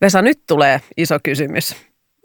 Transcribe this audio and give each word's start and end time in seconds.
Vesa, 0.00 0.22
nyt 0.22 0.40
tulee 0.46 0.80
iso 0.96 1.18
kysymys. 1.22 1.76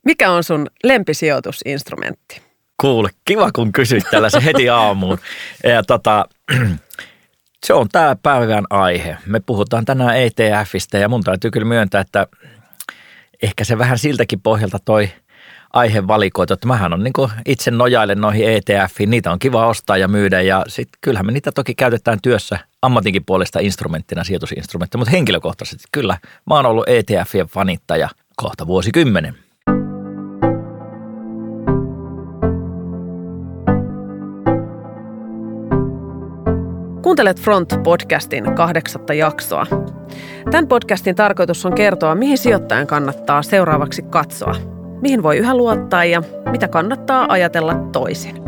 Mikä 0.06 0.32
on 0.32 0.44
sun 0.44 0.68
lempisijoitusinstrumentti? 0.84 2.42
Kuule, 2.82 3.10
kiva 3.26 3.52
kun 3.52 3.72
kysyt 3.72 4.04
tällaisen 4.12 4.42
heti 4.42 4.70
aamuun. 4.70 5.18
Ja 5.64 5.84
tota, 5.84 6.26
se 7.66 7.74
on 7.74 7.90
tämä 7.90 8.16
päivän 8.24 8.66
aihe. 8.70 9.18
Me 9.26 9.40
puhutaan 9.40 9.86
tänään 9.86 10.18
ETFistä 10.18 10.98
ja 10.98 11.10
mun 11.10 11.24
täytyy 11.24 11.52
kyllä 11.52 11.68
myöntää, 11.68 12.02
että 12.02 12.28
ehkä 13.42 13.64
se 13.64 13.78
vähän 13.78 13.98
siltäkin 13.98 14.42
pohjalta 14.42 14.78
toi 14.86 15.10
aihe 15.76 16.08
valikoitu, 16.08 16.54
että 16.54 16.68
mähän 16.68 16.94
on 16.94 17.04
niin 17.04 17.14
itse 17.46 17.72
nojailen 17.72 18.22
noihin 18.22 18.48
ETFiin, 18.50 19.10
niitä 19.10 19.32
on 19.32 19.40
kiva 19.40 19.68
ostaa 19.68 19.98
ja 19.98 20.08
myydä 20.08 20.42
ja 20.42 20.64
sitten 20.68 21.00
kyllähän 21.02 21.26
me 21.26 21.32
niitä 21.32 21.52
toki 21.52 21.76
käytetään 21.76 22.20
työssä 22.24 22.60
ammatinkin 22.82 23.26
puolesta 23.26 23.60
instrumenttina, 23.60 24.24
sijoitusinstrumenttina, 24.24 25.00
mutta 25.00 25.12
henkilökohtaisesti 25.12 25.84
kyllä 25.92 26.18
mä 26.50 26.56
oon 26.56 26.66
ollut 26.66 26.90
ETFien 26.90 27.48
fanittaja 27.48 28.10
kohta 28.36 28.68
vuosikymmenen. 28.68 29.36
Kuuntelet 37.02 37.40
Front-podcastin 37.40 38.54
kahdeksatta 38.56 39.14
jaksoa. 39.14 39.66
Tämän 40.52 40.68
podcastin 40.68 41.16
tarkoitus 41.16 41.66
on 41.66 41.76
kertoa, 41.76 42.16
mihin 42.16 42.38
sijoittajan 42.38 42.88
kannattaa 42.88 43.44
seuraavaksi 43.44 44.02
katsoa, 44.02 44.75
mihin 45.02 45.24
voi 45.24 45.38
yhä 45.38 45.58
luottaa 45.58 46.06
ja 46.06 46.24
mitä 46.52 46.68
kannattaa 46.68 47.26
ajatella 47.30 47.76
toisin. 47.92 48.44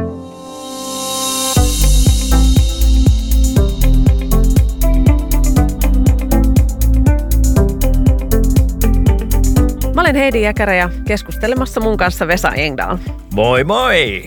Mä 9.95 10.01
olen 10.01 10.15
Heidi 10.15 10.41
Jäkärä 10.41 10.75
ja 10.75 10.89
keskustelemassa 11.07 11.79
mun 11.81 11.97
kanssa 11.97 12.27
Vesa 12.27 12.51
Engdahl. 12.51 12.97
Moi 13.33 13.63
moi! 13.63 14.23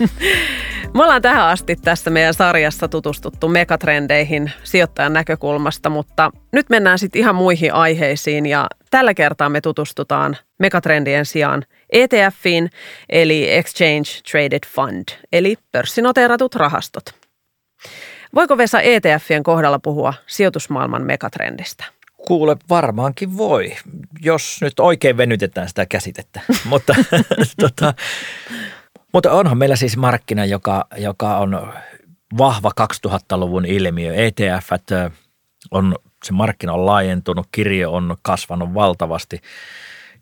Me 0.94 1.02
ollaan 1.02 1.22
tähän 1.22 1.46
asti 1.46 1.76
tässä 1.76 2.10
meidän 2.10 2.34
sarjassa 2.34 2.88
tutustuttu 2.88 3.48
megatrendeihin 3.48 4.52
sijoittajan 4.64 5.12
näkökulmasta, 5.12 5.90
mutta 5.90 6.30
nyt 6.52 6.70
mennään 6.70 6.98
sitten 6.98 7.20
ihan 7.20 7.34
muihin 7.34 7.74
aiheisiin 7.74 8.46
ja 8.46 8.66
tällä 8.90 9.14
kertaa 9.14 9.48
me 9.48 9.60
tutustutaan 9.60 10.36
megatrendien 10.58 11.26
sijaan 11.26 11.64
ETFiin 11.92 12.70
eli 13.08 13.52
Exchange 13.52 14.08
Traded 14.30 14.66
Fund 14.66 15.04
eli 15.32 15.56
pörssinoteeratut 15.72 16.54
rahastot. 16.54 17.04
Voiko 18.34 18.58
Vesa 18.58 18.80
ETFien 18.80 19.42
kohdalla 19.42 19.78
puhua 19.78 20.14
sijoitusmaailman 20.26 21.02
megatrendistä? 21.02 21.84
Kuule, 22.16 22.56
varmaankin 22.70 23.36
voi, 23.36 23.76
jos 24.22 24.58
nyt 24.60 24.80
oikein 24.80 25.16
venytetään 25.16 25.68
sitä 25.68 25.86
käsitettä. 25.86 26.40
mutta 26.64 26.94
tota, 27.60 27.94
mutta 29.14 29.32
onhan 29.32 29.58
meillä 29.58 29.76
siis 29.76 29.96
markkina, 29.96 30.44
joka, 30.44 30.86
joka 30.96 31.36
on 31.36 31.72
vahva 32.38 32.70
2000-luvun 32.80 33.64
ilmiö. 33.64 34.14
ETF 34.14 34.70
on, 35.70 35.94
se 36.24 36.32
markkina 36.32 36.72
on 36.72 36.86
laajentunut, 36.86 37.46
kirjo 37.52 37.92
on 37.92 38.16
kasvanut 38.22 38.74
valtavasti 38.74 39.40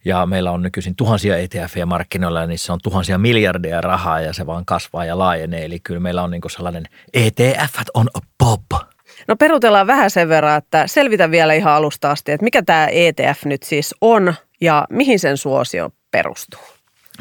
ja 0.05 0.27
meillä 0.27 0.51
on 0.51 0.63
nykyisin 0.63 0.97
tuhansia 0.97 1.37
ETF-jä 1.37 1.87
markkinoilla 1.87 2.41
ja 2.41 2.47
niissä 2.47 2.73
on 2.73 2.79
tuhansia 2.83 3.19
miljardeja 3.19 3.81
rahaa 3.81 4.21
ja 4.21 4.33
se 4.33 4.47
vaan 4.47 4.65
kasvaa 4.65 5.05
ja 5.05 5.19
laajenee. 5.19 5.65
Eli 5.65 5.81
kyllä 5.81 6.01
meillä 6.01 6.23
on 6.23 6.31
niin 6.31 6.43
sellainen 6.51 6.85
ETF 7.15 7.79
on 7.95 8.07
a 8.15 8.21
pop. 8.39 8.83
No 9.29 9.37
perutellaan 9.37 9.87
vähän 9.87 10.11
sen 10.11 10.29
verran, 10.29 10.59
että 10.59 10.87
selvitä 10.87 11.31
vielä 11.31 11.55
ihan 11.55 11.73
alusta 11.73 12.11
asti, 12.11 12.33
että 12.33 12.45
mikä 12.45 12.63
tämä 12.63 12.87
ETF 12.87 13.45
nyt 13.45 13.63
siis 13.63 13.95
on 14.01 14.35
ja 14.61 14.87
mihin 14.91 15.19
sen 15.19 15.37
suosio 15.37 15.91
perustuu. 16.11 16.72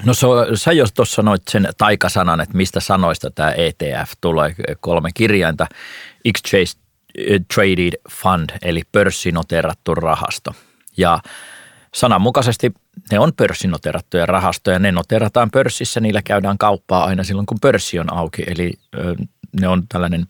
No 0.06 0.14
so, 0.14 0.56
sä 0.56 0.72
jos 0.72 0.94
tuossa 0.94 1.16
sanoit 1.16 1.42
sen 1.50 1.70
taikasanan, 1.78 2.42
että 2.42 2.58
mistä 2.58 2.80
sanoista 2.80 3.32
tämä 3.32 3.52
ETF 3.52 4.12
tulee, 4.22 4.56
kolme 4.80 5.10
kirjainta, 5.14 5.68
Exchange 6.26 6.72
Traded 7.54 7.94
Fund, 8.10 8.50
eli 8.62 8.82
pörssinoterattu 8.92 9.96
rahasto. 9.96 10.52
Ja 10.98 11.20
sananmukaisesti 11.94 12.72
ne 13.12 13.20
on 13.20 13.34
pörssinoterattuja 13.38 14.26
rahastoja, 14.26 14.80
ne 14.80 14.92
noterataan 14.92 15.52
pörssissä, 15.52 16.00
niillä 16.00 16.22
käydään 16.22 16.58
kauppaa 16.58 17.04
aina 17.04 17.24
silloin, 17.24 17.46
kun 17.46 17.58
pörssi 17.62 18.00
on 18.00 18.14
auki, 18.14 18.44
eli 18.48 18.74
ne 19.62 19.68
on 19.68 19.88
tällainen 19.88 20.26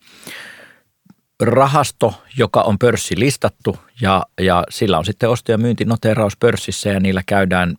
rahasto, 1.42 2.24
joka 2.38 2.62
on 2.62 2.80
pörssilistattu 2.80 3.78
ja, 4.02 4.26
ja 4.42 4.64
sillä 4.70 4.98
on 4.98 5.06
sitten 5.06 5.30
osto- 5.30 5.52
ja 5.52 5.58
myyntinoteraus 5.58 6.38
pörssissä 6.38 6.90
ja 6.90 7.00
niillä 7.00 7.24
käydään 7.26 7.76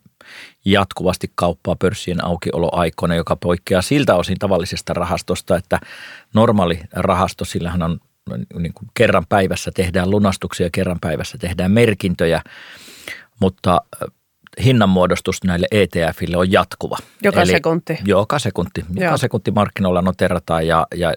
jatkuvasti 0.65 1.31
kauppaa 1.35 1.75
pörssien 1.75 2.25
aukioloaikoina, 2.25 3.15
joka 3.15 3.35
poikkeaa 3.35 3.81
siltä 3.81 4.15
osin 4.15 4.39
tavallisesta 4.39 4.93
rahastosta, 4.93 5.57
että 5.57 5.79
normaali 6.33 6.79
rahasto, 6.93 7.45
sillähän 7.45 7.81
on 7.81 7.99
niin 8.59 8.73
kuin 8.73 8.89
kerran 8.93 9.25
päivässä 9.29 9.71
tehdään 9.71 10.09
lunastuksia, 10.09 10.69
kerran 10.71 10.99
päivässä 11.01 11.37
tehdään 11.37 11.71
merkintöjä, 11.71 12.41
mutta 13.39 13.81
äh, 14.03 14.09
hinnanmuodostus 14.63 15.43
näille 15.43 15.67
ETFille 15.71 16.37
on 16.37 16.51
jatkuva. 16.51 16.97
Joka 17.23 17.41
Eli, 17.41 17.51
sekunti. 17.51 17.97
Joka 18.05 18.39
sekunti. 18.39 18.85
Joka 18.89 19.03
Joo. 19.03 19.17
sekunti 19.17 19.51
markkinoilla 19.51 20.01
noterataan 20.01 20.67
ja, 20.67 20.87
ja 20.95 21.13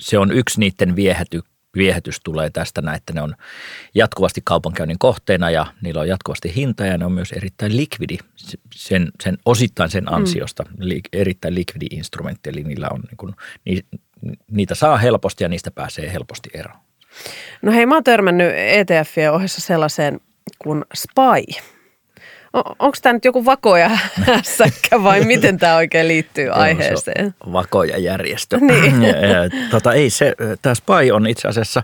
se 0.00 0.18
on 0.18 0.32
yksi 0.32 0.60
niiden 0.60 0.96
viehäty, 0.96 1.42
viehätys 1.78 2.20
tulee 2.24 2.50
tästä 2.50 2.82
näin, 2.82 2.96
että 2.96 3.12
ne 3.12 3.22
on 3.22 3.34
jatkuvasti 3.94 4.40
kaupankäynnin 4.44 4.98
kohteena 4.98 5.50
ja 5.50 5.66
niillä 5.82 6.00
on 6.00 6.08
jatkuvasti 6.08 6.54
hinta 6.56 6.86
ja 6.86 6.98
ne 6.98 7.04
on 7.04 7.12
myös 7.12 7.32
erittäin 7.32 7.76
likvidi 7.76 8.18
sen, 8.74 9.08
sen 9.22 9.38
osittain 9.44 9.90
sen 9.90 10.04
mm. 10.04 10.12
ansiosta, 10.12 10.62
mm. 10.62 10.76
li, 10.78 11.00
erittäin 11.12 11.54
likvidi 11.54 11.86
instrumentti, 11.90 12.50
eli 12.50 12.64
niillä 12.64 12.88
on 12.90 13.00
niin 13.00 13.16
kuin, 13.16 13.34
ni, 13.64 13.80
niitä 14.50 14.74
saa 14.74 14.96
helposti 14.96 15.44
ja 15.44 15.48
niistä 15.48 15.70
pääsee 15.70 16.12
helposti 16.12 16.50
eroon. 16.54 16.78
No 17.62 17.72
hei, 17.72 17.86
mä 17.86 17.94
oon 17.94 18.04
törmännyt 18.04 18.52
ETFien 18.54 19.32
ohessa 19.32 19.60
sellaiseen 19.60 20.20
kuin 20.58 20.84
SPY. 20.94 21.77
Onko 22.52 22.96
tämä 23.02 23.12
nyt 23.12 23.24
joku 23.24 23.44
vakoja 23.44 23.88
hässäkkä 24.26 25.02
vai 25.02 25.24
miten 25.24 25.58
tämä 25.58 25.76
oikein 25.76 26.08
liittyy 26.08 26.48
aiheeseen? 26.50 27.34
vakoja 27.52 27.98
järjestö. 27.98 28.58
Niin. 28.68 28.94
tota, 29.70 29.92
ei 29.92 30.10
se, 30.10 30.34
tämä 30.62 30.74
SPY 30.74 31.10
on 31.12 31.26
itse 31.26 31.48
asiassa, 31.48 31.82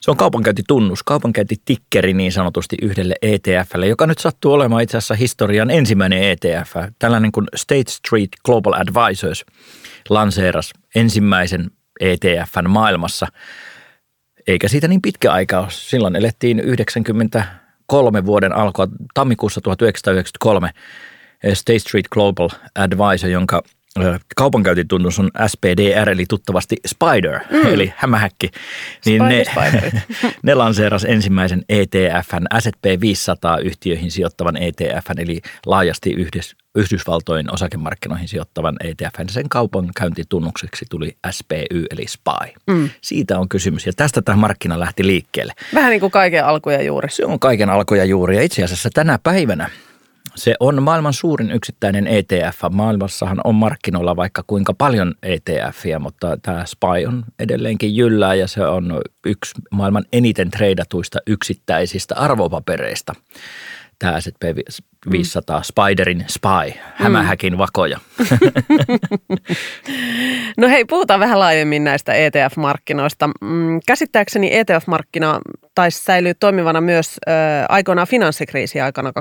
se 0.00 0.10
on 0.10 0.16
kaupankäyntitunnus, 0.16 1.02
kaupankäyntitikkeri 1.02 2.14
niin 2.14 2.32
sanotusti 2.32 2.76
yhdelle 2.82 3.14
ETFlle, 3.22 3.86
joka 3.86 4.06
nyt 4.06 4.18
sattuu 4.18 4.52
olemaan 4.52 4.82
itse 4.82 4.96
asiassa 4.96 5.14
historian 5.14 5.70
ensimmäinen 5.70 6.22
ETF. 6.22 6.76
Tällainen 6.98 7.32
kuin 7.32 7.46
State 7.54 7.90
Street 7.90 8.30
Global 8.44 8.72
Advisors 8.72 9.44
lanseeras 10.08 10.72
ensimmäisen 10.94 11.70
ETFn 12.00 12.70
maailmassa. 12.70 13.26
Eikä 14.46 14.68
siitä 14.68 14.88
niin 14.88 15.02
pitkä 15.02 15.32
aika 15.32 15.58
ole. 15.58 15.66
Silloin 15.70 16.16
elettiin 16.16 16.60
90 16.60 17.44
kolme 17.86 18.26
vuoden 18.26 18.52
alkua, 18.52 18.88
tammikuussa 19.14 19.60
1993 19.60 20.70
eh, 21.42 21.54
State 21.54 21.78
Street 21.78 22.08
Global 22.08 22.48
Advisor, 22.74 23.30
jonka 23.30 23.62
kaupankäyntitunnus 24.36 25.18
on 25.18 25.30
SPDR, 25.46 26.10
eli 26.10 26.24
tuttavasti 26.28 26.76
Spider, 26.86 27.40
mm. 27.50 27.74
eli 27.74 27.92
hämähäkki. 27.96 28.50
Niin 29.06 29.22
Spider, 29.22 29.90
ne, 29.92 30.02
ne 30.42 30.54
lanseeras 30.54 31.04
ensimmäisen 31.04 31.64
ETFn, 31.68 32.44
S&P 32.60 32.86
500-yhtiöihin 32.86 34.10
sijoittavan 34.10 34.56
ETFn, 34.56 35.20
eli 35.20 35.40
laajasti 35.66 36.12
yhdys, 36.12 36.56
Yhdysvaltojen 36.74 37.54
osakemarkkinoihin 37.54 38.28
sijoittavan 38.28 38.76
ETFn. 38.84 39.28
Sen 39.28 39.48
kaupankäyntitunnukseksi 39.48 40.86
tuli 40.90 41.16
SPY, 41.30 41.86
eli 41.90 42.06
SPY. 42.06 42.60
Mm. 42.66 42.90
Siitä 43.00 43.38
on 43.38 43.48
kysymys, 43.48 43.86
ja 43.86 43.92
tästä 43.96 44.22
tämä 44.22 44.36
markkina 44.36 44.80
lähti 44.80 45.06
liikkeelle. 45.06 45.52
Vähän 45.74 45.90
niin 45.90 46.00
kuin 46.00 46.10
kaiken 46.10 46.44
alkuja 46.44 46.82
juuri. 46.82 47.10
Se 47.10 47.24
on 47.24 47.40
kaiken 47.40 47.70
alkuja 47.70 48.04
juuri, 48.04 48.36
ja 48.36 48.42
itse 48.42 48.64
asiassa 48.64 48.90
tänä 48.94 49.18
päivänä– 49.22 49.70
se 50.34 50.54
on 50.60 50.82
maailman 50.82 51.12
suurin 51.12 51.50
yksittäinen 51.50 52.06
ETF. 52.06 52.62
Maailmassahan 52.70 53.40
on 53.44 53.54
markkinoilla 53.54 54.16
vaikka 54.16 54.44
kuinka 54.46 54.74
paljon 54.74 55.14
ETFiä, 55.22 55.98
mutta 55.98 56.36
tämä 56.42 56.66
SPY 56.66 57.06
on 57.08 57.24
edelleenkin 57.38 57.96
jyllää 57.96 58.34
ja 58.34 58.48
se 58.48 58.66
on 58.66 59.00
yksi 59.26 59.54
maailman 59.70 60.04
eniten 60.12 60.50
treidatuista 60.50 61.18
yksittäisistä 61.26 62.14
arvopapereista. 62.14 63.14
Tämä 63.98 64.20
S&P 64.20 64.42
500 65.10 65.58
mm. 65.58 65.62
Spiderin 65.62 66.24
Spy, 66.28 66.78
hämähäkin 66.94 67.58
vakoja. 67.58 67.98
no 70.58 70.68
hei, 70.68 70.84
puhutaan 70.84 71.20
vähän 71.20 71.38
laajemmin 71.38 71.84
näistä 71.84 72.12
ETF-markkinoista. 72.14 73.30
Mm, 73.40 73.80
käsittääkseni 73.86 74.50
ETF-markkina 74.52 75.40
taisi 75.74 76.04
säilyä 76.04 76.34
toimivana 76.40 76.80
myös 76.80 77.16
aikoinaan 77.68 78.08
finanssikriisi 78.08 78.80
aikana 78.80 79.10
2008-2009. 79.10 79.12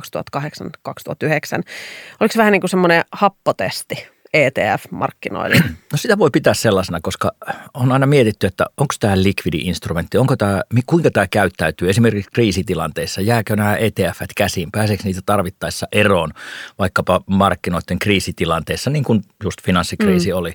Oliko 2.20 2.34
se 2.34 2.38
vähän 2.38 2.52
niin 2.52 2.62
kuin 2.62 2.70
semmoinen 2.70 3.04
happotesti 3.12 4.13
ETF-markkinoille? 4.34 5.64
No 5.92 5.98
sitä 5.98 6.18
voi 6.18 6.30
pitää 6.34 6.54
sellaisena, 6.54 7.00
koska 7.02 7.32
on 7.74 7.92
aina 7.92 8.06
mietitty, 8.06 8.48
että 8.48 8.66
onko 8.78 8.96
tämä 9.00 9.16
likvidi-instrumentti, 9.16 10.18
onko 10.18 10.36
tämä, 10.36 10.62
kuinka 10.86 11.12
tämä 11.12 11.28
käyttäytyy 11.28 11.90
esimerkiksi 11.90 12.32
kriisitilanteissa, 12.32 13.22
jääkö 13.22 13.56
nämä 13.56 13.76
ETF 13.76 14.22
käsiin, 14.38 14.72
pääseekö 14.72 15.04
niitä 15.04 15.22
tarvittaessa 15.26 15.88
eroon 15.92 16.32
vaikkapa 16.80 17.22
markkinoiden 17.26 18.00
kriisitilanteessa, 18.00 18.90
niin 18.90 19.04
kuin 19.04 19.24
just 19.44 19.62
finanssikriisi 19.64 20.32
mm. 20.32 20.38
oli. 20.38 20.54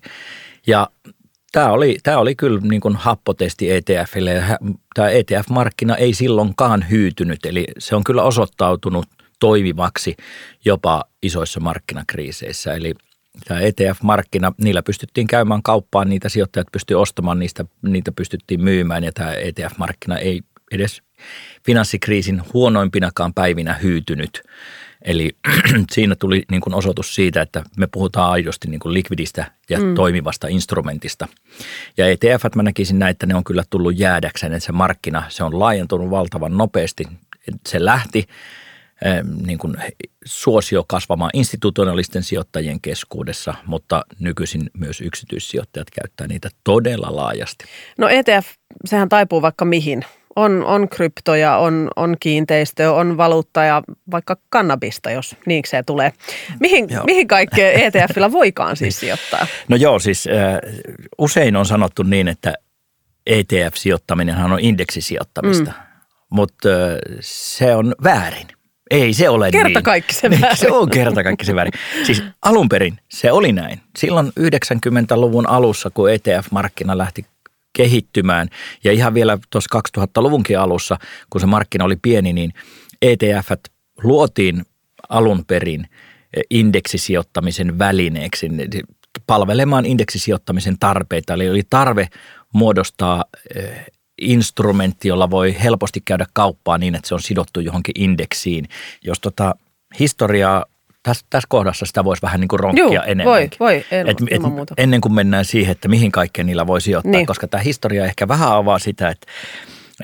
Ja 0.66 0.88
Tämä 1.52 1.70
oli, 1.70 1.98
tämä 2.02 2.18
oli 2.18 2.34
kyllä 2.34 2.60
niin 2.60 2.80
kuin 2.80 2.96
happotesti 2.96 3.70
ETFille 3.70 4.32
ja 4.32 4.58
tämä 4.94 5.08
ETF-markkina 5.08 5.96
ei 5.96 6.14
silloinkaan 6.14 6.90
hyytynyt, 6.90 7.46
eli 7.46 7.66
se 7.78 7.96
on 7.96 8.04
kyllä 8.04 8.22
osoittautunut 8.22 9.06
toimivaksi 9.40 10.16
jopa 10.64 11.04
isoissa 11.22 11.60
markkinakriiseissä. 11.60 12.74
Eli 12.74 12.94
tämä 13.44 13.60
ETF-markkina, 13.60 14.52
niillä 14.62 14.82
pystyttiin 14.82 15.26
käymään 15.26 15.62
kauppaan, 15.62 16.08
niitä 16.08 16.28
sijoittajat 16.28 16.66
pystyivät 16.72 17.00
ostamaan, 17.00 17.38
niistä, 17.38 17.64
niitä 17.82 18.12
pystyttiin 18.12 18.64
myymään 18.64 19.04
ja 19.04 19.12
tämä 19.12 19.32
ETF-markkina 19.32 20.18
ei 20.18 20.40
edes 20.72 21.02
finanssikriisin 21.66 22.42
huonoimpinakaan 22.54 23.34
päivinä 23.34 23.74
hyytynyt. 23.74 24.42
Eli 25.04 25.36
siinä 25.92 26.16
tuli 26.16 26.42
niin 26.50 26.60
kuin 26.60 26.74
osoitus 26.74 27.14
siitä, 27.14 27.42
että 27.42 27.62
me 27.76 27.86
puhutaan 27.86 28.30
aidosti 28.30 28.68
niin 28.68 28.80
kuin 28.80 28.94
likvidistä 28.94 29.50
ja 29.70 29.78
mm. 29.78 29.94
toimivasta 29.94 30.48
instrumentista. 30.48 31.28
Ja 31.96 32.06
ETF, 32.08 32.44
mä 32.54 32.62
näkisin 32.62 32.98
näin, 32.98 33.10
että 33.10 33.26
ne 33.26 33.34
on 33.34 33.44
kyllä 33.44 33.64
tullut 33.70 33.98
jäädäkseen, 33.98 34.52
että 34.52 34.66
se 34.66 34.72
markkina, 34.72 35.22
se 35.28 35.44
on 35.44 35.58
laajentunut 35.58 36.10
valtavan 36.10 36.56
nopeasti. 36.56 37.04
Se 37.68 37.84
lähti 37.84 38.28
niin 39.46 39.58
kuin 39.58 39.76
suosio 40.24 40.84
kasvamaan 40.88 41.30
institutionaalisten 41.34 42.22
sijoittajien 42.22 42.80
keskuudessa, 42.80 43.54
mutta 43.66 44.04
nykyisin 44.18 44.70
myös 44.78 45.00
yksityissijoittajat 45.00 45.90
käyttää 45.90 46.26
niitä 46.26 46.48
todella 46.64 47.16
laajasti. 47.16 47.64
No 47.98 48.08
ETF, 48.08 48.48
sehän 48.84 49.08
taipuu 49.08 49.42
vaikka 49.42 49.64
mihin. 49.64 50.04
On, 50.36 50.64
on 50.64 50.88
kryptoja, 50.88 51.56
on, 51.56 51.90
on 51.96 52.16
kiinteistö, 52.20 52.92
on 52.92 53.16
valuutta 53.16 53.64
ja 53.64 53.82
vaikka 54.10 54.36
kannabista, 54.50 55.10
jos 55.10 55.36
se 55.64 55.82
tulee. 55.82 56.12
Mihin, 56.60 56.88
mihin 57.06 57.28
kaikkeen 57.28 57.80
ETFillä 57.80 58.32
voikaan 58.32 58.76
siis 58.76 59.00
sijoittaa? 59.00 59.46
No 59.68 59.76
joo, 59.76 59.98
siis 59.98 60.26
äh, 60.26 60.58
usein 61.18 61.56
on 61.56 61.66
sanottu 61.66 62.02
niin, 62.02 62.28
että 62.28 62.54
ETF-sijoittaminenhan 63.26 64.52
on 64.52 64.60
indeksisijoittamista, 64.60 65.70
mm. 65.70 65.76
mutta 66.30 66.68
äh, 66.68 67.18
se 67.20 67.74
on 67.74 67.94
väärin. 68.04 68.57
Ei 68.90 69.14
se 69.14 69.28
ole 69.28 69.50
kerta 69.50 69.68
niin. 69.68 69.82
kaikki 69.82 70.14
se 70.14 70.30
väärin. 70.30 70.56
Se 70.56 70.70
on 70.70 70.90
kerta 70.90 71.22
kaikki 71.22 71.44
se 71.44 71.54
väärin. 71.54 71.72
Siis 72.04 72.22
alun 72.42 72.68
perin 72.68 72.98
se 73.08 73.32
oli 73.32 73.52
näin. 73.52 73.80
Silloin 73.98 74.32
90-luvun 74.40 75.48
alussa, 75.48 75.90
kun 75.90 76.10
ETF-markkina 76.10 76.98
lähti 76.98 77.26
kehittymään 77.72 78.48
ja 78.84 78.92
ihan 78.92 79.14
vielä 79.14 79.38
tuossa 79.50 79.80
2000-luvunkin 79.98 80.58
alussa, 80.58 80.98
kun 81.30 81.40
se 81.40 81.46
markkina 81.46 81.84
oli 81.84 81.96
pieni, 82.02 82.32
niin 82.32 82.52
ETF 83.02 83.50
luotiin 84.02 84.64
alun 85.08 85.44
perin 85.44 85.88
indeksisijoittamisen 86.50 87.78
välineeksi 87.78 88.48
palvelemaan 89.26 89.86
indeksisijoittamisen 89.86 90.78
tarpeita. 90.78 91.34
Eli 91.34 91.50
oli 91.50 91.62
tarve 91.70 92.08
muodostaa 92.54 93.24
eh, 93.54 93.86
instrumentti, 94.20 95.08
jolla 95.08 95.30
voi 95.30 95.56
helposti 95.62 96.02
käydä 96.04 96.26
kauppaa 96.32 96.78
niin, 96.78 96.94
että 96.94 97.08
se 97.08 97.14
on 97.14 97.22
sidottu 97.22 97.60
johonkin 97.60 98.02
indeksiin. 98.02 98.68
Jos 99.04 99.20
tota 99.20 99.54
historiaa 100.00 100.64
tässä, 101.02 101.26
tässä 101.30 101.46
kohdassa 101.48 101.86
sitä 101.86 102.04
voisi 102.04 102.22
vähän 102.22 102.40
niin 102.40 102.48
kuin 102.48 102.60
ronkkia 102.60 102.84
Juu, 102.84 103.02
enemmänkin. 103.06 103.58
voi, 103.58 103.74
voi 103.74 103.84
en, 103.90 104.08
et, 104.08 104.18
et, 104.30 104.42
ennen 104.76 105.00
kuin 105.00 105.12
mennään 105.12 105.44
siihen, 105.44 105.72
että 105.72 105.88
mihin 105.88 106.12
kaikkeen 106.12 106.46
niillä 106.46 106.66
voi 106.66 106.80
sijoittaa, 106.80 107.12
niin. 107.12 107.26
koska 107.26 107.48
tämä 107.48 107.62
historia 107.62 108.04
ehkä 108.04 108.28
vähän 108.28 108.52
avaa 108.52 108.78
sitä, 108.78 109.08
että, 109.08 109.26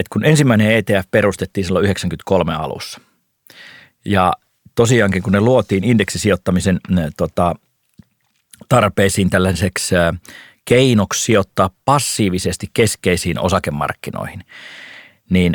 että 0.01 0.11
kun 0.13 0.25
ensimmäinen 0.25 0.71
ETF 0.73 1.11
perustettiin 1.11 1.65
silloin 1.65 1.85
93 1.85 2.55
alussa 2.55 3.01
ja 4.05 4.33
tosiaankin 4.75 5.23
kun 5.23 5.33
ne 5.33 5.41
luotiin 5.41 5.85
indeksisijoittamisen 5.85 6.81
ne, 6.89 7.11
tota, 7.17 7.55
tarpeisiin 8.69 9.31
tällaiseksi 9.31 9.95
keinoksi 10.65 11.25
sijoittaa 11.25 11.71
passiivisesti 11.85 12.67
keskeisiin 12.73 13.39
osakemarkkinoihin, 13.39 14.45
niin 15.31 15.55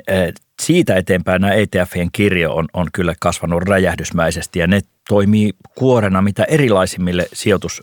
siitä 0.62 0.96
eteenpäin 0.96 1.42
nämä 1.42 1.54
ETFien 1.54 2.10
kirjo 2.12 2.54
on, 2.54 2.68
on 2.74 2.88
kyllä 2.94 3.16
kasvanut 3.20 3.64
räjähdysmäisesti 3.64 4.60
ja 4.60 4.68
ne 4.68 4.82
toimii 5.10 5.54
kuorena 5.76 6.22
mitä 6.22 6.44
erilaisimmille 6.44 7.28
sijoitus, 7.34 7.82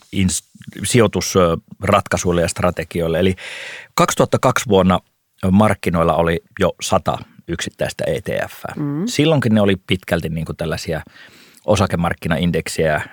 sijoitusratkaisuille 0.85 2.41
ja 2.41 2.49
strategioille. 2.49 3.19
Eli 3.19 3.35
2002 3.95 4.69
vuonna 4.69 5.01
markkinoilla 5.51 6.15
oli 6.15 6.41
jo 6.61 6.75
sata 6.81 7.19
yksittäistä 7.49 8.05
ETF. 8.07 8.53
Mm. 8.77 9.07
Silloinkin 9.07 9.55
ne 9.55 9.61
oli 9.61 9.77
pitkälti 9.87 10.29
niin 10.29 10.47
kuin 10.47 10.57
tällaisia 10.57 11.03
osakemarkkinaindeksiä 11.65 12.95
äh, 12.95 13.05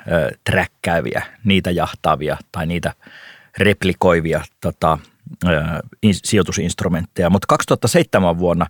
träkkääviä, 0.43 1.21
niitä 1.43 1.71
jahtaavia 1.71 2.37
tai 2.51 2.65
niitä 2.65 2.93
replikoivia 3.57 4.41
tota, 4.61 4.97
sijoitusinstrumentteja. 6.11 7.29
Mutta 7.29 7.47
2007 7.47 8.39
vuonna 8.39 8.65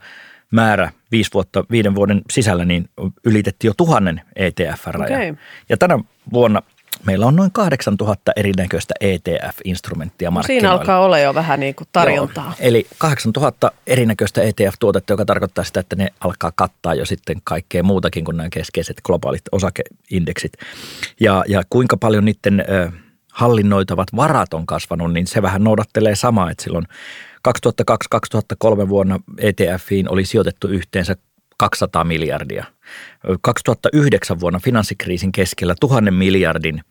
määrä 0.51 0.91
viisi 1.11 1.29
vuotta, 1.33 1.63
viiden 1.71 1.95
vuoden 1.95 2.21
sisällä 2.31 2.65
niin 2.65 2.89
ylitettiin 3.25 3.69
jo 3.69 3.73
tuhannen 3.77 4.21
ETF-raja. 4.35 5.17
Okay. 5.17 5.35
Ja 5.69 5.77
tänä 5.77 5.99
vuonna 6.33 6.61
meillä 7.05 7.25
on 7.25 7.35
noin 7.35 7.51
8000 7.51 8.31
erinäköistä 8.35 8.93
ETF-instrumenttia 9.01 10.31
markkinoilla. 10.31 10.37
No 10.41 10.43
siinä 10.43 10.71
alkaa 10.71 10.99
olla 10.99 11.19
jo 11.19 11.33
vähän 11.33 11.59
niin 11.59 11.75
kuin 11.75 11.87
tarjontaa. 11.91 12.43
Joo, 12.45 12.55
eli 12.59 12.87
8000 12.97 13.71
erinäköistä 13.87 14.41
ETF-tuotetta, 14.41 15.13
joka 15.13 15.25
tarkoittaa 15.25 15.63
sitä, 15.63 15.79
että 15.79 15.95
ne 15.95 16.07
alkaa 16.19 16.51
kattaa 16.55 16.95
jo 16.95 17.05
sitten 17.05 17.35
kaikkea 17.43 17.83
muutakin 17.83 18.25
kuin 18.25 18.37
nämä 18.37 18.49
keskeiset 18.49 19.01
globaalit 19.01 19.41
osakeindeksit. 19.51 20.53
Ja, 21.19 21.43
ja 21.47 21.63
kuinka 21.69 21.97
paljon 21.97 22.25
niiden 22.25 22.65
hallinnoitavat 23.33 24.07
varat 24.15 24.53
on 24.53 24.65
kasvanut, 24.65 25.13
niin 25.13 25.27
se 25.27 25.41
vähän 25.41 25.63
noudattelee 25.63 26.15
samaa, 26.15 26.51
että 26.51 26.63
silloin 26.63 26.85
2002-2003 28.85 28.89
vuonna 28.89 29.19
ETFiin 29.37 30.09
oli 30.09 30.25
sijoitettu 30.25 30.67
yhteensä 30.67 31.15
200 31.57 32.03
miljardia. 32.03 32.65
2009 33.41 34.39
vuonna 34.39 34.59
finanssikriisin 34.59 35.31
keskellä 35.31 35.75
tuhannen 35.79 36.13
miljardin 36.13 36.81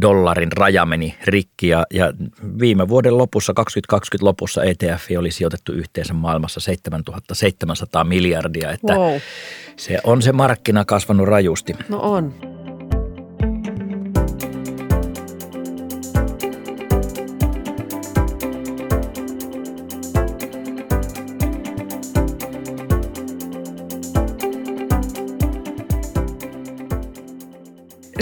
dollarin 0.00 0.52
raja 0.52 0.86
meni 0.86 1.14
rikki 1.24 1.68
ja, 1.68 1.86
ja 1.92 2.12
viime 2.58 2.88
vuoden 2.88 3.18
lopussa, 3.18 3.54
2020 3.54 4.26
lopussa 4.26 4.64
ETF 4.64 5.06
oli 5.18 5.30
sijoitettu 5.30 5.72
yhteensä 5.72 6.14
maailmassa 6.14 6.60
7700 6.60 8.04
miljardia, 8.04 8.70
että 8.70 8.94
wow. 8.94 9.14
se 9.76 9.98
on 10.04 10.22
se 10.22 10.32
markkina 10.32 10.84
kasvanut 10.84 11.28
rajusti. 11.28 11.76
No 11.88 12.00
on. 12.00 12.55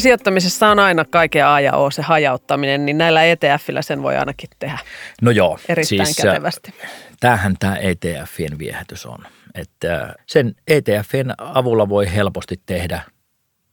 Sijoittamisessa 0.04 0.68
on 0.68 0.78
aina 0.78 1.04
kaiken 1.04 1.46
A 1.46 1.60
ja 1.60 1.76
O 1.76 1.90
se 1.90 2.02
hajauttaminen, 2.02 2.86
niin 2.86 2.98
näillä 2.98 3.24
ETFillä 3.24 3.82
sen 3.82 4.02
voi 4.02 4.16
ainakin 4.16 4.50
tehdä 4.58 4.78
No 5.22 5.30
joo, 5.30 5.58
erittäin 5.68 6.06
siis, 6.06 6.16
kätevästi. 6.16 6.74
Tämähän 7.20 7.56
tämä 7.58 7.76
ETFien 7.76 8.58
viehätys 8.58 9.06
on. 9.06 9.18
Että 9.54 10.14
sen 10.26 10.54
ETFien 10.68 11.34
avulla 11.38 11.88
voi 11.88 12.14
helposti 12.14 12.60
tehdä 12.66 13.00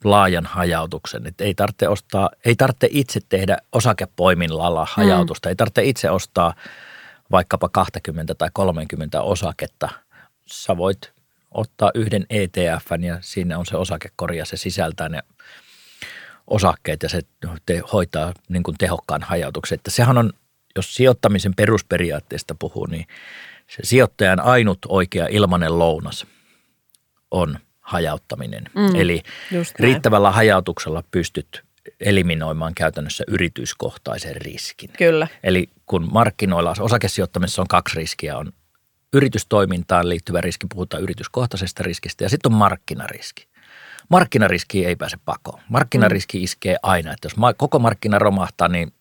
laajan 0.04 0.46
hajautuksen. 0.46 1.28
Että 1.28 1.44
ei 1.44 1.54
tarvitse, 1.54 1.88
ostaa, 1.88 2.30
ei 2.46 2.56
tarvitse 2.56 2.88
itse 2.92 3.20
tehdä 3.30 3.58
osakepoiminnalla 3.72 4.88
hajautusta. 4.92 5.50
Mm. 5.50 5.52
Ei 5.52 5.56
tarvitse 5.56 5.84
itse 5.84 6.10
ostaa 6.10 6.54
vaikkapa 7.32 7.70
20 7.70 8.36
tai 8.36 8.50
30 8.54 9.22
osaketta. 9.22 9.90
Sä 10.46 10.78
voit 10.78 11.14
ottaa 11.52 11.92
yhden 11.96 12.26
ETFn 12.30 13.04
ja 13.04 13.18
siinä 13.22 13.58
on 13.58 13.66
se 13.66 13.78
osakekori 13.78 14.38
ja 14.38 14.46
se 14.46 14.58
sisältää 14.58 15.10
ne 15.10 15.20
osakkeet 16.48 17.04
ja 17.04 17.10
se 17.10 17.22
te, 17.66 17.82
hoitaa 17.94 18.34
niin 18.50 18.64
kuin 18.64 18.78
tehokkaan 18.78 19.24
hajautuksen. 19.24 19.76
Että 19.76 19.92
sehän 19.92 20.18
on, 20.18 20.34
jos 20.76 20.96
sijoittamisen 20.96 21.56
perusperiaatteesta 21.56 22.56
puhuu, 22.60 22.86
niin 22.86 23.08
se 23.68 23.78
sijoittajan 23.84 24.40
ainut 24.40 24.80
oikea 24.88 25.28
ilmanen 25.30 25.80
lounas 25.80 26.26
on 27.32 27.60
hajauttaminen. 27.80 28.64
Mm, 28.76 28.96
Eli 28.96 29.24
riittävällä 29.80 30.32
hajautuksella 30.32 31.04
pystyt 31.12 31.64
eliminoimaan 32.00 32.76
käytännössä 32.76 33.24
yrityskohtaisen 33.28 34.36
riskin. 34.36 34.90
Kyllä. 34.98 35.28
Eli 35.44 35.70
kun 35.86 36.10
markkinoilla 36.12 36.74
osakesijoittamisessa 36.80 37.62
on 37.62 37.68
kaksi 37.68 37.96
riskiä, 37.96 38.38
on 38.38 38.54
yritystoimintaan 39.14 40.10
liittyvä 40.10 40.42
riski, 40.42 40.68
puhutaan 40.74 41.04
yrityskohtaisesta 41.04 41.84
riskistä 41.84 42.24
ja 42.24 42.30
sitten 42.30 42.52
on 42.52 42.58
markkinariski 42.58 43.51
markkinariski 44.12 44.86
ei 44.86 44.96
pääse 44.96 45.18
pakoon. 45.26 45.62
Markkinariski 45.70 46.38
mm. 46.38 46.44
iskee 46.44 46.76
aina, 46.84 47.14
että 47.14 47.26
jos 47.26 47.56
koko 47.58 47.80
markkina 47.80 48.20
romahtaa, 48.20 48.68
niin 48.68 48.94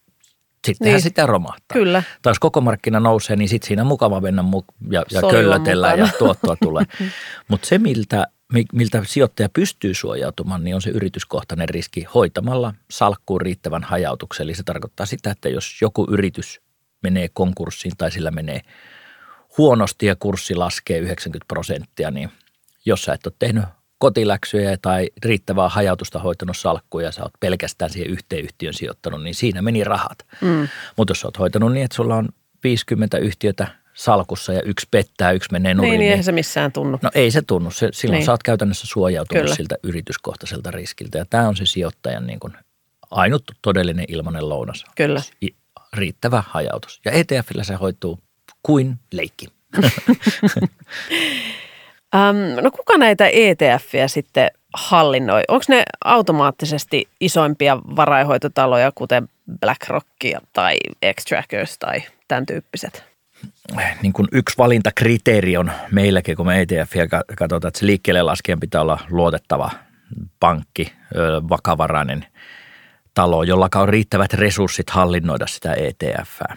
sittenhän 0.66 0.94
niin. 0.94 1.02
sitä 1.02 1.26
romahtaa. 1.26 1.74
Kyllä. 1.74 2.02
Tai 2.22 2.30
jos 2.30 2.38
koko 2.38 2.60
markkina 2.60 3.00
nousee, 3.00 3.36
niin 3.36 3.48
sitten 3.48 3.68
siinä 3.68 3.84
mukava 3.84 4.20
mennä 4.20 4.42
mu- 4.42 4.74
ja, 4.90 5.04
ja 5.10 5.20
köllötellä 5.30 5.90
mukana. 5.90 6.06
ja 6.06 6.12
tuottoa 6.18 6.56
tulee. 6.62 6.84
Mutta 7.48 7.68
se, 7.68 7.78
miltä, 7.78 8.26
miltä 8.72 9.02
sijoittaja 9.06 9.48
pystyy 9.48 9.94
suojautumaan, 9.94 10.64
niin 10.64 10.74
on 10.74 10.82
se 10.82 10.90
yrityskohtainen 10.90 11.68
riski 11.68 12.06
hoitamalla 12.14 12.74
salkkuun 12.90 13.40
riittävän 13.40 13.82
hajautuksen. 13.82 14.44
Eli 14.44 14.54
se 14.54 14.62
tarkoittaa 14.62 15.06
sitä, 15.06 15.30
että 15.30 15.48
jos 15.48 15.76
joku 15.80 16.06
yritys 16.10 16.60
menee 17.02 17.28
konkurssiin 17.32 17.96
tai 17.98 18.10
sillä 18.10 18.30
menee 18.30 18.60
huonosti 19.58 20.06
ja 20.06 20.16
kurssi 20.16 20.54
laskee 20.54 20.98
90 20.98 21.48
prosenttia, 21.48 22.10
niin 22.10 22.30
jos 22.84 23.02
sä 23.02 23.12
et 23.12 23.26
ole 23.26 23.34
tehnyt 23.38 23.64
kotiläksyjä 24.00 24.76
tai 24.82 25.10
riittävää 25.24 25.68
hajautusta 25.68 26.18
hoitanut 26.18 26.56
salkkuja 26.56 27.06
ja 27.06 27.12
sä 27.12 27.22
oot 27.22 27.32
pelkästään 27.40 27.90
siihen 27.90 28.10
yhteen 28.10 28.44
yhtiön 28.44 28.74
sijoittanut, 28.74 29.22
niin 29.22 29.34
siinä 29.34 29.62
meni 29.62 29.84
rahat. 29.84 30.26
Mm. 30.40 30.68
Mutta 30.96 31.10
jos 31.10 31.20
sä 31.20 31.26
oot 31.26 31.38
hoitanut 31.38 31.72
niin, 31.72 31.84
että 31.84 31.94
sulla 31.94 32.16
on 32.16 32.28
50 32.64 33.18
yhtiötä 33.18 33.66
salkussa 33.94 34.52
ja 34.52 34.62
yksi 34.62 34.88
pettää, 34.90 35.30
yksi 35.30 35.52
menee 35.52 35.74
nurin. 35.74 35.90
Niin, 35.90 35.98
niin 35.98 36.10
eihän 36.10 36.24
se 36.24 36.32
missään 36.32 36.72
tunnu. 36.72 36.98
No 37.02 37.10
ei 37.14 37.30
se 37.30 37.42
tunnu. 37.42 37.70
Se, 37.70 37.88
silloin 37.92 38.18
niin. 38.18 38.26
sä 38.26 38.32
oot 38.32 38.42
käytännössä 38.42 38.86
suojautunut 38.86 39.42
Kyllä. 39.42 39.54
siltä 39.54 39.76
yrityskohtaiselta 39.82 40.70
riskiltä. 40.70 41.18
Ja 41.18 41.24
tämä 41.30 41.48
on 41.48 41.56
se 41.56 41.66
sijoittajan 41.66 42.26
niin 42.26 42.40
kuin 42.40 42.52
ainut 43.10 43.42
todellinen 43.62 44.04
ilmanen 44.08 44.48
lounas. 44.48 44.84
Kyllä. 44.96 45.22
Riittävä 45.92 46.42
hajautus. 46.48 47.00
Ja 47.04 47.12
ETFillä 47.12 47.64
se 47.64 47.74
hoituu 47.74 48.18
kuin 48.62 48.98
leikki. 49.12 49.46
Um, 52.14 52.64
no 52.64 52.70
kuka 52.70 52.98
näitä 52.98 53.28
ETFiä 53.32 54.08
sitten 54.08 54.50
hallinnoi? 54.74 55.42
Onko 55.48 55.64
ne 55.68 55.82
automaattisesti 56.04 57.08
isoimpia 57.20 57.78
varainhoitotaloja, 57.96 58.92
kuten 58.94 59.28
BlackRock 59.60 60.06
tai 60.52 60.76
X-Trackers 61.14 61.78
tai 61.78 62.02
tämän 62.28 62.46
tyyppiset? 62.46 63.04
Niin 64.02 64.12
kuin 64.12 64.28
yksi 64.32 64.58
valintakriteeri 64.58 65.56
on 65.56 65.72
meilläkin, 65.90 66.36
kun 66.36 66.46
me 66.46 66.60
ETFiä 66.60 67.06
katsotaan, 67.36 67.68
että 67.68 67.80
se 67.80 67.86
liikkeelle 67.86 68.22
laskijan 68.22 68.60
pitää 68.60 68.80
olla 68.80 68.98
luotettava 69.10 69.70
pankki, 70.40 70.92
vakavarainen 71.48 72.26
talo, 73.14 73.42
jolla 73.42 73.68
on 73.74 73.88
riittävät 73.88 74.34
resurssit 74.34 74.90
hallinnoida 74.90 75.46
sitä 75.46 75.74
ETFää. 75.74 76.56